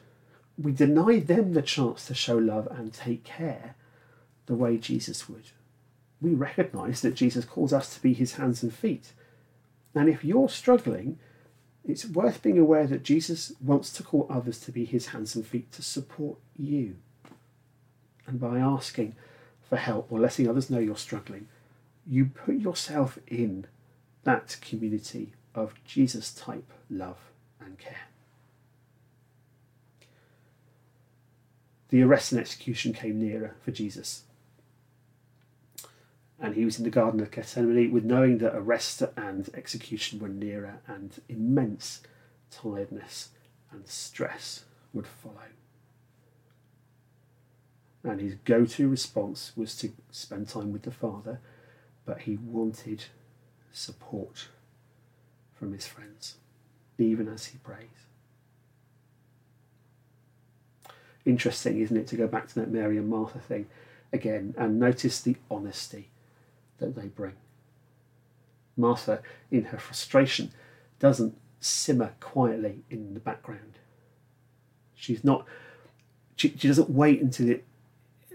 we 0.57 0.71
deny 0.71 1.19
them 1.19 1.53
the 1.53 1.61
chance 1.61 2.05
to 2.07 2.13
show 2.13 2.37
love 2.37 2.67
and 2.71 2.93
take 2.93 3.23
care 3.23 3.75
the 4.47 4.55
way 4.55 4.77
Jesus 4.77 5.29
would. 5.29 5.51
We 6.19 6.33
recognize 6.33 7.01
that 7.01 7.13
Jesus 7.15 7.45
calls 7.45 7.71
us 7.71 7.93
to 7.93 8.01
be 8.01 8.13
his 8.13 8.33
hands 8.33 8.63
and 8.63 8.73
feet. 8.73 9.13
And 9.93 10.09
if 10.09 10.23
you're 10.23 10.49
struggling, 10.49 11.19
it's 11.85 12.05
worth 12.05 12.41
being 12.41 12.57
aware 12.57 12.87
that 12.87 13.03
Jesus 13.03 13.53
wants 13.61 13.93
to 13.93 14.03
call 14.03 14.25
others 14.29 14.59
to 14.61 14.71
be 14.71 14.85
his 14.85 15.07
hands 15.07 15.35
and 15.35 15.45
feet 15.45 15.71
to 15.73 15.81
support 15.83 16.37
you. 16.57 16.95
And 18.25 18.39
by 18.39 18.57
asking 18.57 19.15
for 19.69 19.77
help 19.77 20.11
or 20.11 20.19
letting 20.19 20.49
others 20.49 20.69
know 20.69 20.79
you're 20.79 20.97
struggling, 20.97 21.47
you 22.05 22.25
put 22.25 22.55
yourself 22.55 23.19
in 23.27 23.65
that 24.23 24.57
community 24.61 25.33
of 25.53 25.73
Jesus 25.85 26.33
type 26.33 26.71
love 26.89 27.19
and 27.59 27.77
care. 27.77 28.07
The 31.89 32.01
arrest 32.01 32.31
and 32.31 32.41
execution 32.41 32.93
came 32.93 33.19
nearer 33.19 33.55
for 33.61 33.71
Jesus. 33.71 34.23
And 36.39 36.55
he 36.55 36.65
was 36.65 36.77
in 36.77 36.83
the 36.83 36.89
Garden 36.89 37.19
of 37.19 37.31
Gethsemane 37.31 37.91
with 37.91 38.03
knowing 38.03 38.37
that 38.39 38.55
arrest 38.55 39.01
and 39.15 39.49
execution 39.53 40.19
were 40.19 40.27
nearer 40.27 40.79
and 40.85 41.19
immense 41.27 42.01
tiredness 42.51 43.29
and 43.71 43.87
stress 43.87 44.63
would 44.93 45.07
follow. 45.07 45.35
And 48.03 48.21
his 48.21 48.35
go 48.45 48.65
to 48.65 48.87
response 48.87 49.51
was 49.55 49.75
to 49.77 49.91
spend 50.11 50.47
time 50.47 50.71
with 50.71 50.83
the 50.83 50.91
Father, 50.91 51.39
but 52.05 52.21
he 52.21 52.37
wanted 52.37 53.05
support 53.71 54.47
from 55.55 55.73
his 55.73 55.87
friends, 55.87 56.35
even 56.97 57.27
as 57.27 57.47
he 57.47 57.57
prays. 57.57 58.06
Interesting, 61.27 61.81
isn't 61.81 61.97
it, 61.97 62.07
to 62.07 62.15
go 62.15 62.25
back 62.25 62.47
to 62.47 62.55
that 62.55 62.71
Mary 62.71 62.97
and 62.97 63.09
Martha 63.09 63.39
thing 63.39 63.67
again 64.13 64.55
and 64.57 64.79
notice 64.79 65.19
the 65.19 65.35
honesty 65.51 66.07
that 66.77 66.95
they 66.95 67.07
bring. 67.07 67.33
Martha, 68.77 69.21
in 69.51 69.65
her 69.65 69.77
frustration, 69.77 70.51
doesn't 70.99 71.37
simmer 71.59 72.13
quietly 72.21 72.83
in 72.89 73.13
the 73.13 73.19
background. 73.19 73.73
She's 74.95 75.21
not. 75.21 75.45
She, 76.37 76.55
she 76.57 76.69
doesn't 76.69 76.89
wait 76.89 77.21
until 77.21 77.49
it 77.49 77.65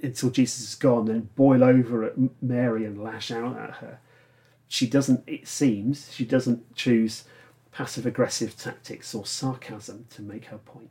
until 0.03 0.29
Jesus 0.29 0.61
is 0.69 0.75
gone 0.75 1.09
and 1.09 1.35
boil 1.35 1.65
over 1.65 2.05
at 2.05 2.15
Mary 2.43 2.85
and 2.85 3.03
lash 3.03 3.31
out 3.31 3.57
at 3.57 3.77
her. 3.77 4.01
She 4.69 4.87
doesn't. 4.87 5.25
It 5.27 5.49
seems 5.49 6.13
she 6.13 6.27
doesn't 6.27 6.75
choose 6.75 7.25
passive 7.71 8.05
aggressive 8.05 8.55
tactics 8.55 9.15
or 9.15 9.25
sarcasm 9.25 10.05
to 10.11 10.21
make 10.21 10.47
her 10.47 10.59
point. 10.59 10.91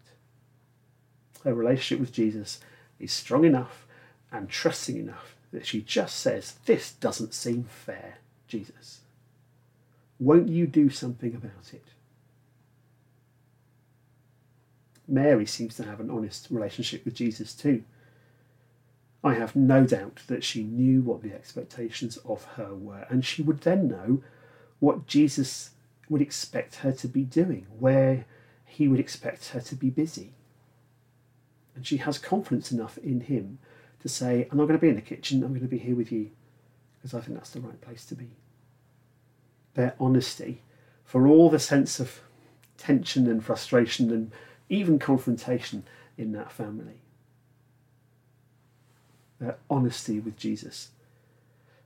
Her 1.43 1.53
relationship 1.53 1.99
with 1.99 2.13
Jesus 2.13 2.59
is 2.99 3.11
strong 3.11 3.45
enough 3.45 3.85
and 4.31 4.49
trusting 4.49 4.97
enough 4.97 5.35
that 5.51 5.65
she 5.65 5.81
just 5.81 6.17
says, 6.17 6.55
This 6.65 6.93
doesn't 6.93 7.33
seem 7.33 7.63
fair, 7.63 8.19
Jesus. 8.47 9.01
Won't 10.19 10.49
you 10.49 10.67
do 10.67 10.89
something 10.89 11.33
about 11.33 11.73
it? 11.73 11.85
Mary 15.07 15.45
seems 15.45 15.75
to 15.75 15.83
have 15.83 15.99
an 15.99 16.09
honest 16.09 16.47
relationship 16.49 17.03
with 17.03 17.15
Jesus 17.15 17.53
too. 17.53 17.83
I 19.23 19.33
have 19.33 19.55
no 19.55 19.85
doubt 19.85 20.21
that 20.27 20.43
she 20.43 20.63
knew 20.63 21.01
what 21.01 21.21
the 21.21 21.33
expectations 21.33 22.17
of 22.17 22.45
her 22.55 22.73
were, 22.73 23.05
and 23.09 23.25
she 23.25 23.41
would 23.41 23.61
then 23.61 23.87
know 23.87 24.23
what 24.79 25.05
Jesus 25.05 25.71
would 26.09 26.21
expect 26.21 26.77
her 26.77 26.91
to 26.93 27.07
be 27.07 27.23
doing, 27.23 27.67
where 27.77 28.25
he 28.65 28.87
would 28.87 28.99
expect 28.99 29.49
her 29.49 29.59
to 29.61 29.75
be 29.75 29.89
busy. 29.89 30.33
And 31.75 31.85
she 31.85 31.97
has 31.97 32.17
confidence 32.17 32.71
enough 32.71 32.97
in 32.97 33.21
him 33.21 33.59
to 34.01 34.09
say, 34.09 34.47
I'm 34.51 34.57
not 34.57 34.65
going 34.65 34.79
to 34.79 34.81
be 34.81 34.89
in 34.89 34.95
the 34.95 35.01
kitchen, 35.01 35.43
I'm 35.43 35.49
going 35.49 35.61
to 35.61 35.67
be 35.67 35.77
here 35.77 35.95
with 35.95 36.11
you, 36.11 36.31
because 36.97 37.13
I 37.13 37.21
think 37.21 37.37
that's 37.37 37.51
the 37.51 37.61
right 37.61 37.79
place 37.81 38.05
to 38.05 38.15
be. 38.15 38.29
Their 39.75 39.95
honesty, 39.99 40.61
for 41.05 41.27
all 41.27 41.49
the 41.49 41.59
sense 41.59 41.99
of 41.99 42.21
tension 42.77 43.27
and 43.27 43.43
frustration 43.43 44.11
and 44.11 44.31
even 44.69 44.97
confrontation 44.97 45.83
in 46.17 46.31
that 46.31 46.51
family. 46.51 47.01
Their 49.39 49.57
honesty 49.69 50.19
with 50.19 50.37
Jesus 50.37 50.89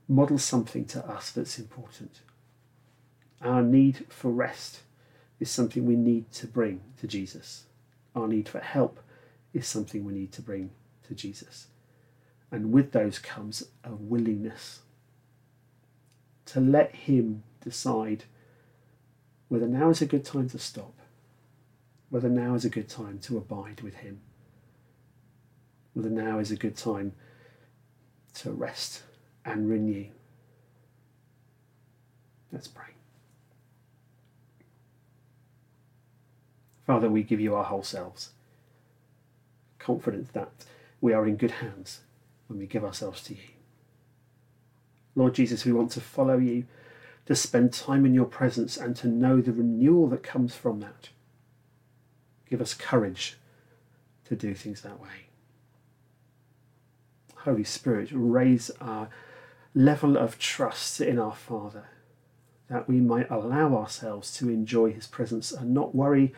models 0.07 0.43
something 0.43 0.85
to 0.85 1.05
us 1.05 1.31
that's 1.31 1.59
important. 1.59 2.21
Our 3.41 3.61
need 3.61 4.05
for 4.09 4.31
rest 4.31 4.81
is 5.39 5.49
something 5.49 5.85
we 5.85 5.95
need 5.95 6.31
to 6.33 6.47
bring 6.47 6.81
to 6.99 7.07
Jesus. 7.07 7.65
Our 8.15 8.27
need 8.27 8.47
for 8.47 8.59
help 8.59 8.99
is 9.55 9.65
something 9.65 10.03
we 10.03 10.13
need 10.13 10.33
to 10.33 10.41
bring 10.41 10.69
to 11.07 11.15
Jesus. 11.15 11.67
And 12.51 12.71
with 12.71 12.91
those 12.91 13.17
comes 13.17 13.63
a 13.83 13.95
willingness 13.95 14.81
to 16.47 16.59
let 16.59 16.93
Him 16.93 17.43
decide 17.63 18.25
whether 19.47 19.67
now 19.67 19.89
is 19.89 20.01
a 20.01 20.05
good 20.05 20.25
time 20.25 20.49
to 20.49 20.59
stop, 20.59 20.93
whether 22.09 22.29
now 22.29 22.53
is 22.53 22.65
a 22.65 22.69
good 22.69 22.89
time 22.89 23.17
to 23.19 23.37
abide 23.37 23.81
with 23.81 23.95
Him, 23.95 24.19
whether 25.93 26.09
now 26.09 26.39
is 26.39 26.51
a 26.51 26.57
good 26.57 26.75
time 26.75 27.13
to 28.35 28.51
rest 28.51 29.03
and 29.45 29.69
renew. 29.69 30.07
Let's 32.51 32.67
pray. 32.67 32.85
Father, 36.85 37.09
we 37.09 37.23
give 37.23 37.39
you 37.39 37.55
our 37.55 37.63
whole 37.63 37.83
selves, 37.83 38.29
confident 39.85 40.33
that 40.33 40.49
we 40.99 41.13
are 41.13 41.27
in 41.27 41.35
good 41.35 41.51
hands 41.51 42.01
when 42.47 42.57
we 42.57 42.65
give 42.65 42.83
ourselves 42.83 43.21
to 43.23 43.35
you. 43.35 43.49
Lord 45.13 45.35
Jesus, 45.35 45.63
we 45.63 45.71
want 45.71 45.91
to 45.91 46.01
follow 46.01 46.37
you, 46.37 46.65
to 47.27 47.35
spend 47.35 47.71
time 47.71 48.05
in 48.05 48.13
your 48.13 48.25
presence, 48.25 48.77
and 48.77 48.95
to 48.97 49.07
know 49.07 49.41
the 49.41 49.53
renewal 49.53 50.07
that 50.07 50.23
comes 50.23 50.55
from 50.55 50.79
that. 50.79 51.09
Give 52.49 52.61
us 52.61 52.73
courage 52.73 53.37
to 54.25 54.35
do 54.35 54.55
things 54.55 54.81
that 54.81 54.99
way. 54.99 55.27
Holy 57.37 57.63
Spirit, 57.63 58.09
raise 58.11 58.71
our 58.81 59.09
level 59.75 60.17
of 60.17 60.39
trust 60.39 60.99
in 60.99 61.19
our 61.19 61.35
Father, 61.35 61.85
that 62.69 62.89
we 62.89 62.99
might 62.99 63.29
allow 63.29 63.75
ourselves 63.75 64.33
to 64.37 64.49
enjoy 64.49 64.91
His 64.91 65.05
presence 65.05 65.51
and 65.51 65.73
not 65.73 65.93
worry 65.93 66.33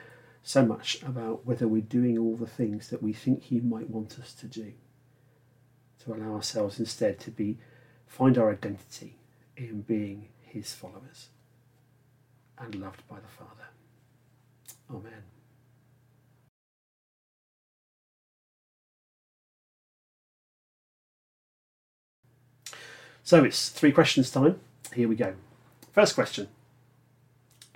so 0.48 0.66
much 0.66 1.04
about 1.04 1.46
whether 1.46 1.68
we're 1.68 1.82
doing 1.82 2.18
all 2.18 2.38
the 2.38 2.48
things 2.48 2.90
that 2.90 3.04
we 3.04 3.12
think 3.12 3.44
He 3.44 3.60
might 3.60 3.90
want 3.90 4.18
us 4.18 4.34
to 4.36 4.46
do 4.46 4.72
to 6.00 6.14
allow 6.14 6.36
ourselves 6.36 6.80
instead 6.80 7.20
to 7.20 7.32
be 7.32 7.58
find 8.06 8.38
our 8.38 8.50
identity 8.50 9.18
in 9.58 9.82
being 9.82 10.30
his 10.40 10.74
followers 10.74 11.28
and 12.58 12.76
loved 12.76 13.06
by 13.10 13.18
the 13.18 13.28
Father. 13.28 13.68
Amen. 14.90 15.24
So 23.22 23.44
it's 23.44 23.68
three 23.68 23.92
questions 23.92 24.32
time. 24.32 24.62
Here 24.94 25.10
we 25.10 25.18
go. 25.18 25.34
First 25.92 26.16
question 26.16 26.48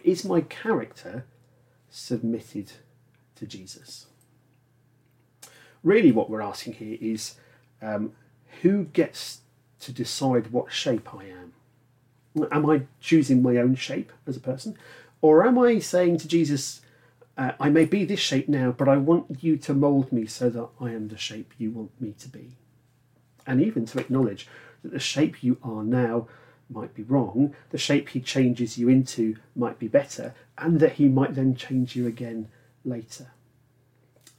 Is 0.05 0.23
my 0.23 0.39
character 0.39 1.25
submitted 1.91 2.71
to 3.35 3.45
Jesus? 3.45 4.07
Really, 5.83 6.11
what 6.11 6.29
we're 6.29 6.41
asking 6.41 6.73
here 6.73 6.97
is 6.99 7.35
um, 7.81 8.13
who 8.61 8.85
gets 8.85 9.41
to 9.81 9.91
decide 9.91 10.51
what 10.51 10.71
shape 10.71 11.13
I 11.13 11.25
am? 11.25 11.53
Am 12.51 12.69
I 12.69 12.83
choosing 12.99 13.41
my 13.41 13.57
own 13.57 13.75
shape 13.75 14.11
as 14.25 14.37
a 14.37 14.41
person? 14.41 14.77
Or 15.21 15.45
am 15.45 15.59
I 15.59 15.79
saying 15.79 16.17
to 16.19 16.27
Jesus, 16.27 16.81
uh, 17.37 17.51
I 17.59 17.69
may 17.69 17.85
be 17.85 18.05
this 18.05 18.19
shape 18.19 18.47
now, 18.47 18.71
but 18.71 18.87
I 18.87 18.97
want 18.97 19.43
you 19.43 19.57
to 19.57 19.73
mould 19.73 20.11
me 20.11 20.25
so 20.25 20.49
that 20.49 20.69
I 20.79 20.91
am 20.91 21.09
the 21.09 21.17
shape 21.17 21.53
you 21.57 21.71
want 21.71 21.99
me 21.99 22.13
to 22.19 22.29
be? 22.29 22.57
And 23.45 23.61
even 23.61 23.85
to 23.87 23.99
acknowledge 23.99 24.47
that 24.83 24.91
the 24.91 24.99
shape 24.99 25.43
you 25.43 25.57
are 25.63 25.83
now 25.83 26.27
might 26.71 26.93
be 26.93 27.03
wrong, 27.03 27.53
the 27.69 27.77
shape 27.77 28.09
he 28.09 28.19
changes 28.19 28.77
you 28.77 28.89
into 28.89 29.35
might 29.55 29.79
be 29.79 29.87
better, 29.87 30.33
and 30.57 30.79
that 30.79 30.93
he 30.93 31.07
might 31.07 31.35
then 31.35 31.55
change 31.55 31.95
you 31.95 32.07
again 32.07 32.49
later. 32.85 33.27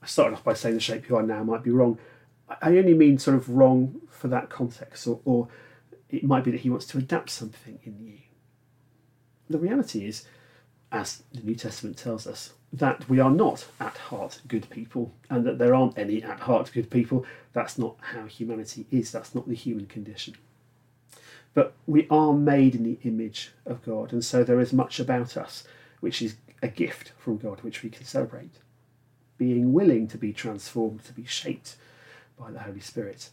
I 0.03 0.07
started 0.07 0.35
off 0.35 0.45
by 0.45 0.55
saying 0.55 0.75
the 0.75 0.81
shape 0.81 1.09
you 1.09 1.17
are 1.17 1.23
now 1.23 1.45
might 1.45 1.63
be 1.63 1.71
wrong. 1.71 1.99
I 2.61 2.77
only 2.77 2.95
mean 2.95 3.19
sort 3.19 3.37
of 3.37 3.49
wrong 3.49 4.03
for 4.11 4.29
that 4.29 4.51
context, 4.51 5.07
or, 5.07 5.21
or 5.25 5.49
it 6.11 6.25
might 6.25 6.45
be 6.45 6.51
that 6.51 6.61
he 6.61 6.71
wants 6.71 6.87
to 6.87 6.99
adapt 6.99 7.31
something 7.31 7.79
in 7.85 7.99
you. 8.01 8.19
The 9.49 9.59
reality 9.59 10.07
is, 10.07 10.27
as 10.91 11.23
the 11.33 11.43
New 11.43 11.55
Testament 11.55 11.97
tells 11.97 12.27
us, 12.27 12.53
that 12.73 13.09
we 13.09 13.21
are 13.21 13.31
not 13.31 13.67
at 13.81 13.97
heart 13.97 14.41
good 14.49 14.69
people, 14.71 15.13
and 15.31 15.47
that 15.47 15.59
there 15.59 15.75
aren't 15.75 15.99
any 15.99 16.23
at 16.23 16.41
heart 16.41 16.71
good 16.73 16.91
people. 16.91 17.25
That's 17.53 17.79
not 17.79 17.97
how 18.01 18.27
humanity 18.27 18.87
is, 18.91 19.13
that's 19.13 19.35
not 19.35 19.49
the 19.49 19.55
human 19.55 19.87
condition. 19.87 20.37
But 21.55 21.75
we 21.87 22.07
are 22.11 22.33
made 22.33 22.75
in 22.75 22.85
the 22.85 22.99
image 23.03 23.53
of 23.67 23.85
God, 23.85 24.13
and 24.13 24.25
so 24.25 24.43
there 24.43 24.61
is 24.61 24.73
much 24.73 24.99
about 24.99 25.37
us 25.37 25.65
which 26.01 26.23
is 26.23 26.37
a 26.63 26.69
gift 26.69 27.13
from 27.19 27.37
God 27.37 27.61
which 27.63 27.83
we 27.83 27.91
can 27.91 28.05
celebrate. 28.05 28.55
Being 29.37 29.73
willing 29.73 30.09
to 30.09 30.19
be 30.19 30.33
transformed, 30.33 31.05
to 31.05 31.13
be 31.13 31.25
shaped 31.25 31.77
by 32.39 32.51
the 32.51 32.61
Holy 32.61 32.81
Spirit, 32.81 33.31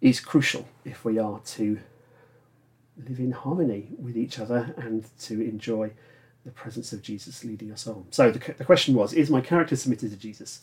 is 0.00 0.20
crucial 0.20 0.68
if 0.84 1.04
we 1.04 1.18
are 1.18 1.40
to 1.40 1.80
live 3.08 3.18
in 3.18 3.32
harmony 3.32 3.88
with 3.98 4.16
each 4.16 4.38
other 4.38 4.74
and 4.76 5.04
to 5.20 5.40
enjoy 5.40 5.92
the 6.44 6.50
presence 6.50 6.92
of 6.92 7.02
Jesus 7.02 7.44
leading 7.44 7.72
us 7.72 7.86
on. 7.86 8.06
So 8.10 8.30
the, 8.30 8.54
the 8.54 8.64
question 8.64 8.94
was 8.94 9.12
Is 9.12 9.30
my 9.30 9.40
character 9.40 9.76
submitted 9.76 10.10
to 10.10 10.16
Jesus? 10.16 10.60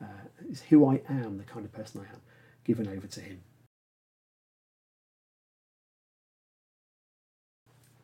Uh, 0.00 0.06
is 0.50 0.60
who 0.62 0.86
I 0.86 1.00
am 1.08 1.38
the 1.38 1.44
kind 1.44 1.64
of 1.64 1.72
person 1.72 2.02
I 2.02 2.12
am 2.12 2.20
given 2.64 2.86
over 2.86 3.06
to 3.06 3.20
Him? 3.20 3.40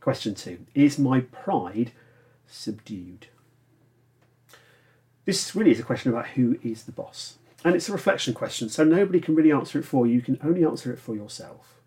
Question 0.03 0.35
two 0.35 0.67
Is 0.75 0.99
my 0.99 1.21
pride 1.21 1.93
subdued? 2.49 3.29
This 5.25 5.55
really 5.55 5.71
is 5.71 5.79
a 5.79 5.85
question 5.85 6.11
about 6.11 6.31
who 6.31 6.59
is 6.61 6.83
the 6.83 6.93
boss. 6.93 7.39
And 7.65 7.77
it's 7.77 7.89
a 7.89 7.93
reflection 7.93 8.35
question, 8.35 8.69
so 8.69 8.83
nobody 8.83 9.21
can 9.21 9.37
really 9.37 9.53
answer 9.53 9.79
it 9.79 9.85
for 9.85 10.05
you. 10.05 10.15
You 10.15 10.21
can 10.21 10.41
only 10.43 10.65
answer 10.65 10.93
it 10.93 10.99
for 10.99 11.15
yourself. 11.15 11.81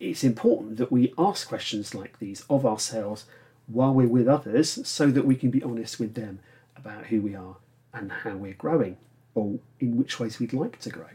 It's 0.00 0.24
important 0.24 0.78
that 0.78 0.90
we 0.90 1.14
ask 1.16 1.46
questions 1.46 1.94
like 1.94 2.18
these 2.18 2.44
of 2.50 2.66
ourselves 2.66 3.26
while 3.68 3.94
we're 3.94 4.08
with 4.08 4.26
others 4.26 4.84
so 4.88 5.12
that 5.12 5.24
we 5.24 5.36
can 5.36 5.50
be 5.50 5.62
honest 5.62 6.00
with 6.00 6.14
them 6.14 6.40
about 6.76 7.06
who 7.06 7.20
we 7.20 7.36
are 7.36 7.56
and 7.94 8.10
how 8.10 8.32
we're 8.32 8.54
growing 8.54 8.96
or 9.36 9.60
in 9.78 9.96
which 9.96 10.18
ways 10.18 10.40
we'd 10.40 10.52
like 10.52 10.80
to 10.80 10.90
grow. 10.90 11.10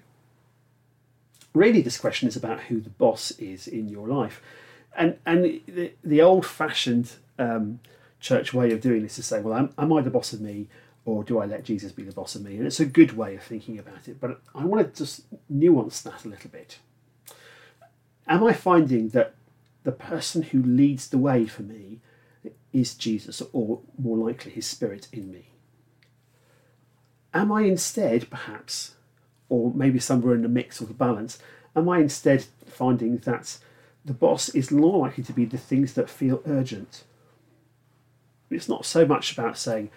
Really, 1.54 1.82
this 1.82 1.98
question 1.98 2.30
is 2.30 2.38
about 2.38 2.62
who 2.62 2.80
the 2.80 2.90
boss 2.90 3.32
is 3.32 3.68
in 3.68 3.90
your 3.90 4.08
life. 4.08 4.42
And, 4.98 5.18
and 5.26 5.62
the, 5.68 5.94
the 6.04 6.22
old 6.22 6.46
fashioned 6.46 7.12
um, 7.38 7.80
church 8.20 8.54
way 8.54 8.72
of 8.72 8.82
doing 8.82 9.04
this 9.04 9.20
is 9.20 9.26
saying, 9.26 9.44
well, 9.44 9.58
am, 9.58 9.74
am 9.78 9.94
I 9.94 10.02
the 10.02 10.10
boss 10.10 10.34
of 10.34 10.42
me? 10.42 10.68
or 11.06 11.24
do 11.24 11.40
I 11.40 11.46
let 11.46 11.64
Jesus 11.64 11.92
be 11.92 12.04
the 12.04 12.12
boss 12.12 12.36
of 12.36 12.44
me? 12.44 12.58
And 12.58 12.66
it's 12.66 12.80
a 12.80 12.86
good 12.86 13.16
way 13.16 13.36
of 13.36 13.44
thinking 13.44 13.78
about 13.78 14.08
it, 14.08 14.20
but 14.20 14.42
I 14.54 14.66
want 14.66 14.86
to 14.86 15.04
just 15.04 15.22
nuance 15.48 16.02
that 16.02 16.26
a 16.26 16.28
little 16.28 16.50
bit. 16.50 16.80
Am 18.28 18.44
I 18.44 18.54
finding 18.54 19.10
that 19.10 19.36
the 19.84 19.92
person 19.92 20.42
who 20.42 20.64
leads 20.64 21.08
the 21.08 21.20
way 21.20 21.46
for 21.46 21.62
me 21.62 22.00
is 22.74 22.96
Jesus, 22.96 23.42
or 23.54 23.82
more 24.00 24.18
likely, 24.18 24.52
his 24.52 24.66
spirit 24.66 25.08
in 25.14 25.32
me? 25.32 25.50
Am 27.36 27.52
I 27.52 27.62
instead, 27.62 28.30
perhaps, 28.32 28.96
or 29.48 29.72
maybe 29.76 30.00
somewhere 30.00 30.34
in 30.34 30.42
the 30.42 30.50
mix 30.50 30.82
or 30.82 30.86
the 30.86 30.94
balance, 30.94 31.38
am 31.76 31.88
I 31.88 32.00
instead 32.00 32.46
finding 32.66 33.18
that 33.20 33.60
the 34.06 34.14
boss 34.14 34.50
is 34.50 34.72
more 34.72 35.00
likely 35.00 35.24
to 35.24 35.34
be 35.34 35.46
the 35.46 35.58
things 35.58 35.94
that 35.94 36.10
feel 36.10 36.42
urgent? 36.46 37.04
It's 38.50 38.70
not 38.70 38.86
so 38.86 39.06
much 39.06 39.34
about 39.34 39.58
saying, 39.58 39.90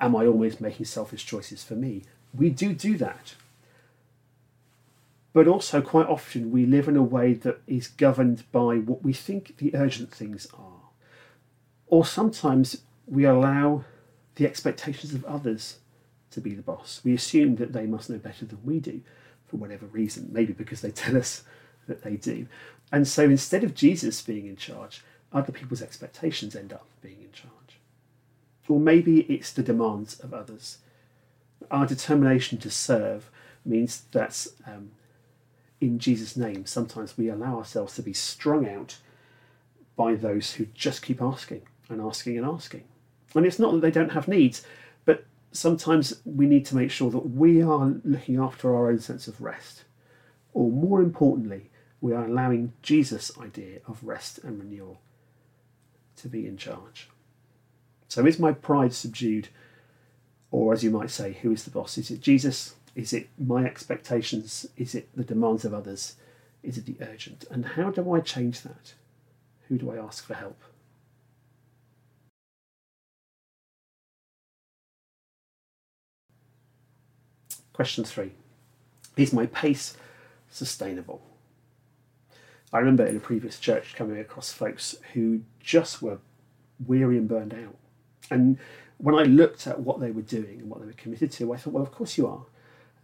Am 0.00 0.14
I 0.14 0.26
always 0.26 0.60
making 0.60 0.86
selfish 0.86 1.26
choices 1.26 1.64
for 1.64 1.74
me? 1.74 2.04
We 2.32 2.50
do 2.50 2.72
do 2.72 2.96
that. 2.98 3.34
But 5.32 5.48
also, 5.48 5.82
quite 5.82 6.06
often, 6.06 6.50
we 6.50 6.66
live 6.66 6.88
in 6.88 6.96
a 6.96 7.02
way 7.02 7.32
that 7.34 7.60
is 7.66 7.88
governed 7.88 8.44
by 8.52 8.76
what 8.76 9.02
we 9.02 9.12
think 9.12 9.56
the 9.56 9.74
urgent 9.74 10.12
things 10.12 10.46
are. 10.56 10.90
Or 11.88 12.04
sometimes 12.04 12.82
we 13.06 13.24
allow 13.24 13.84
the 14.36 14.46
expectations 14.46 15.14
of 15.14 15.24
others 15.24 15.78
to 16.30 16.40
be 16.40 16.54
the 16.54 16.62
boss. 16.62 17.00
We 17.04 17.14
assume 17.14 17.56
that 17.56 17.72
they 17.72 17.86
must 17.86 18.08
know 18.08 18.18
better 18.18 18.44
than 18.44 18.58
we 18.64 18.78
do 18.78 19.00
for 19.46 19.56
whatever 19.56 19.86
reason, 19.86 20.28
maybe 20.30 20.52
because 20.52 20.80
they 20.80 20.90
tell 20.90 21.16
us 21.16 21.42
that 21.88 22.02
they 22.02 22.16
do. 22.16 22.46
And 22.92 23.06
so 23.06 23.24
instead 23.24 23.64
of 23.64 23.74
Jesus 23.74 24.22
being 24.22 24.46
in 24.46 24.56
charge, 24.56 25.02
other 25.32 25.52
people's 25.52 25.82
expectations 25.82 26.56
end 26.56 26.72
up 26.72 26.86
being 27.02 27.20
in 27.20 27.32
charge. 27.32 27.52
Or 28.68 28.78
maybe 28.78 29.20
it's 29.22 29.52
the 29.52 29.62
demands 29.62 30.20
of 30.20 30.32
others. 30.32 30.78
Our 31.70 31.86
determination 31.86 32.58
to 32.58 32.70
serve 32.70 33.30
means 33.64 34.02
that 34.12 34.46
um, 34.66 34.92
in 35.80 35.98
Jesus' 35.98 36.36
name, 36.36 36.66
sometimes 36.66 37.16
we 37.16 37.28
allow 37.28 37.58
ourselves 37.58 37.94
to 37.94 38.02
be 38.02 38.12
strung 38.12 38.68
out 38.68 38.98
by 39.96 40.14
those 40.14 40.54
who 40.54 40.66
just 40.74 41.02
keep 41.02 41.20
asking 41.20 41.62
and 41.88 42.00
asking 42.00 42.36
and 42.36 42.46
asking. 42.46 42.84
And 43.34 43.44
it's 43.44 43.58
not 43.58 43.72
that 43.72 43.80
they 43.80 43.90
don't 43.90 44.12
have 44.12 44.28
needs, 44.28 44.64
but 45.04 45.24
sometimes 45.52 46.20
we 46.24 46.46
need 46.46 46.64
to 46.66 46.76
make 46.76 46.90
sure 46.90 47.10
that 47.10 47.30
we 47.30 47.62
are 47.62 47.94
looking 48.04 48.38
after 48.38 48.74
our 48.74 48.90
own 48.90 49.00
sense 49.00 49.28
of 49.28 49.40
rest. 49.40 49.84
Or 50.52 50.70
more 50.70 51.00
importantly, 51.00 51.70
we 52.00 52.12
are 52.12 52.24
allowing 52.24 52.72
Jesus' 52.82 53.36
idea 53.38 53.80
of 53.86 54.04
rest 54.04 54.38
and 54.38 54.58
renewal 54.58 55.00
to 56.16 56.28
be 56.28 56.46
in 56.46 56.56
charge. 56.56 57.08
So 58.08 58.24
is 58.26 58.38
my 58.38 58.52
pride 58.52 58.92
subdued? 58.92 59.48
Or, 60.50 60.72
as 60.72 60.82
you 60.82 60.90
might 60.90 61.10
say, 61.10 61.34
who 61.42 61.52
is 61.52 61.64
the 61.64 61.70
boss? 61.70 61.98
Is 61.98 62.10
it 62.10 62.20
Jesus? 62.20 62.74
Is 62.94 63.12
it 63.12 63.28
my 63.38 63.64
expectations? 63.64 64.66
Is 64.76 64.94
it 64.94 65.08
the 65.14 65.24
demands 65.24 65.64
of 65.64 65.74
others? 65.74 66.16
Is 66.62 66.78
it 66.78 66.86
the 66.86 66.96
urgent? 67.04 67.44
And 67.50 67.64
how 67.64 67.90
do 67.90 68.12
I 68.12 68.20
change 68.20 68.62
that? 68.62 68.94
Who 69.68 69.76
do 69.76 69.90
I 69.90 69.96
ask 69.96 70.24
for 70.24 70.34
help? 70.34 70.60
Question 77.74 78.02
three 78.02 78.32
Is 79.16 79.32
my 79.32 79.46
pace 79.46 79.96
sustainable? 80.50 81.27
I 82.72 82.78
remember 82.78 83.06
in 83.06 83.16
a 83.16 83.20
previous 83.20 83.58
church 83.58 83.94
coming 83.94 84.18
across 84.18 84.52
folks 84.52 84.96
who 85.14 85.42
just 85.60 86.02
were 86.02 86.18
weary 86.84 87.16
and 87.16 87.28
burned 87.28 87.54
out. 87.54 87.76
And 88.30 88.58
when 88.98 89.14
I 89.14 89.22
looked 89.22 89.66
at 89.66 89.80
what 89.80 90.00
they 90.00 90.10
were 90.10 90.22
doing 90.22 90.60
and 90.60 90.68
what 90.68 90.80
they 90.80 90.86
were 90.86 90.92
committed 90.92 91.32
to, 91.32 91.52
I 91.52 91.56
thought, 91.56 91.72
well, 91.72 91.82
of 91.82 91.92
course 91.92 92.18
you 92.18 92.26
are. 92.26 92.44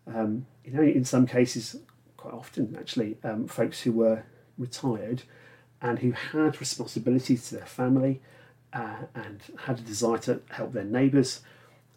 Um, 0.06 0.46
you 0.64 0.72
know, 0.72 0.82
in 0.82 1.04
some 1.04 1.26
cases, 1.26 1.76
quite 2.16 2.34
often 2.34 2.76
actually, 2.78 3.16
um, 3.24 3.46
folks 3.46 3.82
who 3.82 3.92
were 3.92 4.24
retired 4.58 5.22
and 5.80 5.98
who 6.00 6.12
had 6.12 6.60
responsibilities 6.60 7.48
to 7.48 7.56
their 7.56 7.66
family 7.66 8.20
uh, 8.72 8.96
and 9.14 9.40
had 9.60 9.78
a 9.78 9.82
desire 9.82 10.18
to 10.18 10.40
help 10.50 10.72
their 10.72 10.84
neighbours 10.84 11.40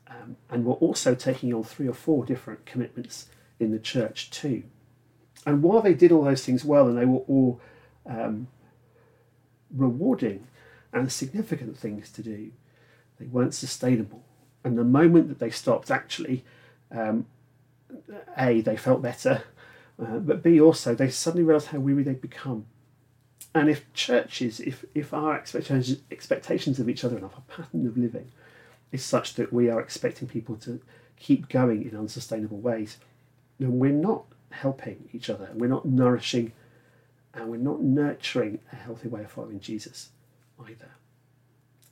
um, 0.07 0.38
and 0.49 0.63
were 0.63 0.74
also 0.76 1.15
taking 1.15 1.53
on 1.53 1.63
three 1.63 1.88
or 1.88 1.93
four 1.93 2.24
different 2.24 2.65
commitments 2.65 3.28
in 3.59 3.72
the 3.72 3.80
church 3.80 4.30
too. 4.30 4.63
And 5.48 5.64
while 5.64 5.82
they 5.82 5.93
did 5.93 6.12
all 6.12 6.26
those 6.26 6.43
things 6.43 6.66
well 6.66 6.89
and 6.89 6.98
they 6.98 7.06
were 7.06 7.20
all 7.20 7.62
um, 8.06 8.50
rewarding 9.74 10.45
and 10.91 11.10
significant 11.10 11.78
things 11.78 12.12
to 12.12 12.22
do, 12.22 12.52
they 13.18 13.28
weren't 13.28 13.54
sustainable. 13.54 14.24
And 14.66 14.78
the 14.78 14.84
moment 14.84 15.30
that 15.30 15.39
they 15.39 15.50
stopped, 15.50 15.89
actually, 15.89 16.43
um, 16.91 17.28
A, 18.38 18.60
they 18.60 18.76
felt 18.76 19.02
better, 19.02 19.43
uh, 19.98 20.18
but 20.18 20.43
B, 20.43 20.60
also, 20.60 20.93
they 20.93 21.10
suddenly 21.10 21.45
realised 21.45 21.68
how 21.68 21.80
weary 21.80 22.04
they'd 22.04 22.20
become. 22.20 22.66
And 23.56 23.70
if 23.70 23.91
churches, 23.93 24.60
if, 24.60 24.84
if 24.93 25.14
our 25.14 25.34
expectations, 25.34 26.02
expectations 26.12 26.78
of 26.78 26.89
each 26.89 27.06
other 27.06 27.16
and 27.16 27.24
our 27.24 27.32
pattern 27.48 27.88
of 27.88 27.98
living 27.98 28.32
is 28.91 29.02
such 29.02 29.36
that 29.36 29.54
we 29.54 29.70
are 29.70 29.80
expecting 29.80 30.28
people 30.28 30.58
to 30.58 30.82
keep 31.16 31.48
going 31.48 31.89
in 31.89 31.98
unsustainable 31.98 32.60
ways, 32.60 32.98
then 33.60 33.80
we're 33.80 33.93
not 33.93 34.26
helping 34.50 35.10
each 35.14 35.30
other. 35.30 35.50
We're 35.54 35.68
not 35.68 35.86
nourishing 35.86 36.54
and 37.34 37.50
we're 37.50 37.58
not 37.58 37.82
nurturing 37.82 38.60
a 38.72 38.76
healthy 38.76 39.08
way 39.08 39.24
of 39.24 39.32
following 39.32 39.60
Jesus 39.60 40.10
either. 40.68 40.91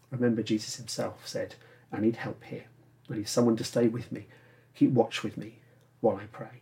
Remember, 0.10 0.42
Jesus 0.42 0.76
himself 0.78 1.28
said, 1.28 1.56
I 1.92 2.00
need 2.00 2.18
help 2.18 2.44
here. 2.44 2.66
I 3.10 3.16
need 3.16 3.28
someone 3.28 3.56
to 3.58 3.64
stay 3.64 3.88
with 3.88 4.12
me, 4.12 4.28
keep 4.74 4.92
watch 4.92 5.24
with 5.24 5.38
me 5.38 5.60
while 6.02 6.18
I 6.18 6.26
pray. 6.26 6.62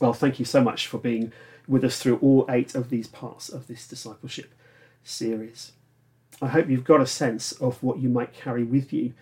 Well, 0.00 0.12
thank 0.12 0.38
you 0.38 0.44
so 0.44 0.62
much 0.62 0.86
for 0.86 0.98
being 0.98 1.32
with 1.68 1.84
us 1.84 1.98
through 1.98 2.18
all 2.18 2.46
eight 2.48 2.74
of 2.74 2.90
these 2.90 3.06
parts 3.06 3.48
of 3.48 3.66
this 3.66 3.86
discipleship 3.86 4.54
series. 5.04 5.72
I 6.42 6.48
hope 6.48 6.68
you've 6.68 6.84
got 6.84 7.02
a 7.02 7.06
sense 7.06 7.52
of 7.52 7.82
what 7.82 7.98
you 7.98 8.08
might 8.08 8.32
carry 8.32 8.64
with 8.64 8.92
you 8.92 9.12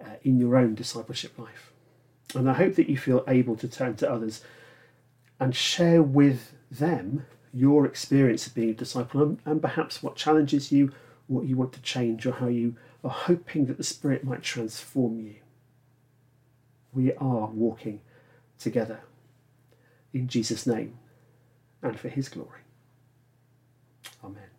uh, 0.00 0.16
in 0.22 0.38
your 0.38 0.56
own 0.56 0.74
discipleship 0.74 1.38
life. 1.38 1.72
And 2.34 2.50
I 2.50 2.54
hope 2.54 2.74
that 2.74 2.88
you 2.88 2.98
feel 2.98 3.24
able 3.28 3.56
to 3.56 3.68
turn 3.68 3.96
to 3.96 4.10
others 4.10 4.42
and 5.38 5.54
share 5.54 6.02
with 6.02 6.52
them 6.70 7.26
your 7.52 7.86
experience 7.86 8.46
of 8.46 8.54
being 8.54 8.70
a 8.70 8.74
disciple 8.74 9.22
and, 9.22 9.38
and 9.44 9.62
perhaps 9.62 10.02
what 10.02 10.16
challenges 10.16 10.72
you, 10.72 10.92
what 11.26 11.46
you 11.46 11.56
want 11.56 11.72
to 11.72 11.80
change, 11.80 12.26
or 12.26 12.32
how 12.32 12.48
you 12.48 12.76
are 13.02 13.10
hoping 13.10 13.66
that 13.66 13.76
the 13.76 13.84
Spirit 13.84 14.24
might 14.24 14.42
transform 14.42 15.20
you. 15.20 15.36
We 16.92 17.12
are 17.14 17.46
walking 17.46 18.00
together 18.58 19.00
in 20.12 20.28
Jesus' 20.28 20.66
name 20.66 20.98
and 21.82 21.98
for 21.98 22.08
His 22.08 22.28
glory. 22.28 22.60
Amen. 24.24 24.55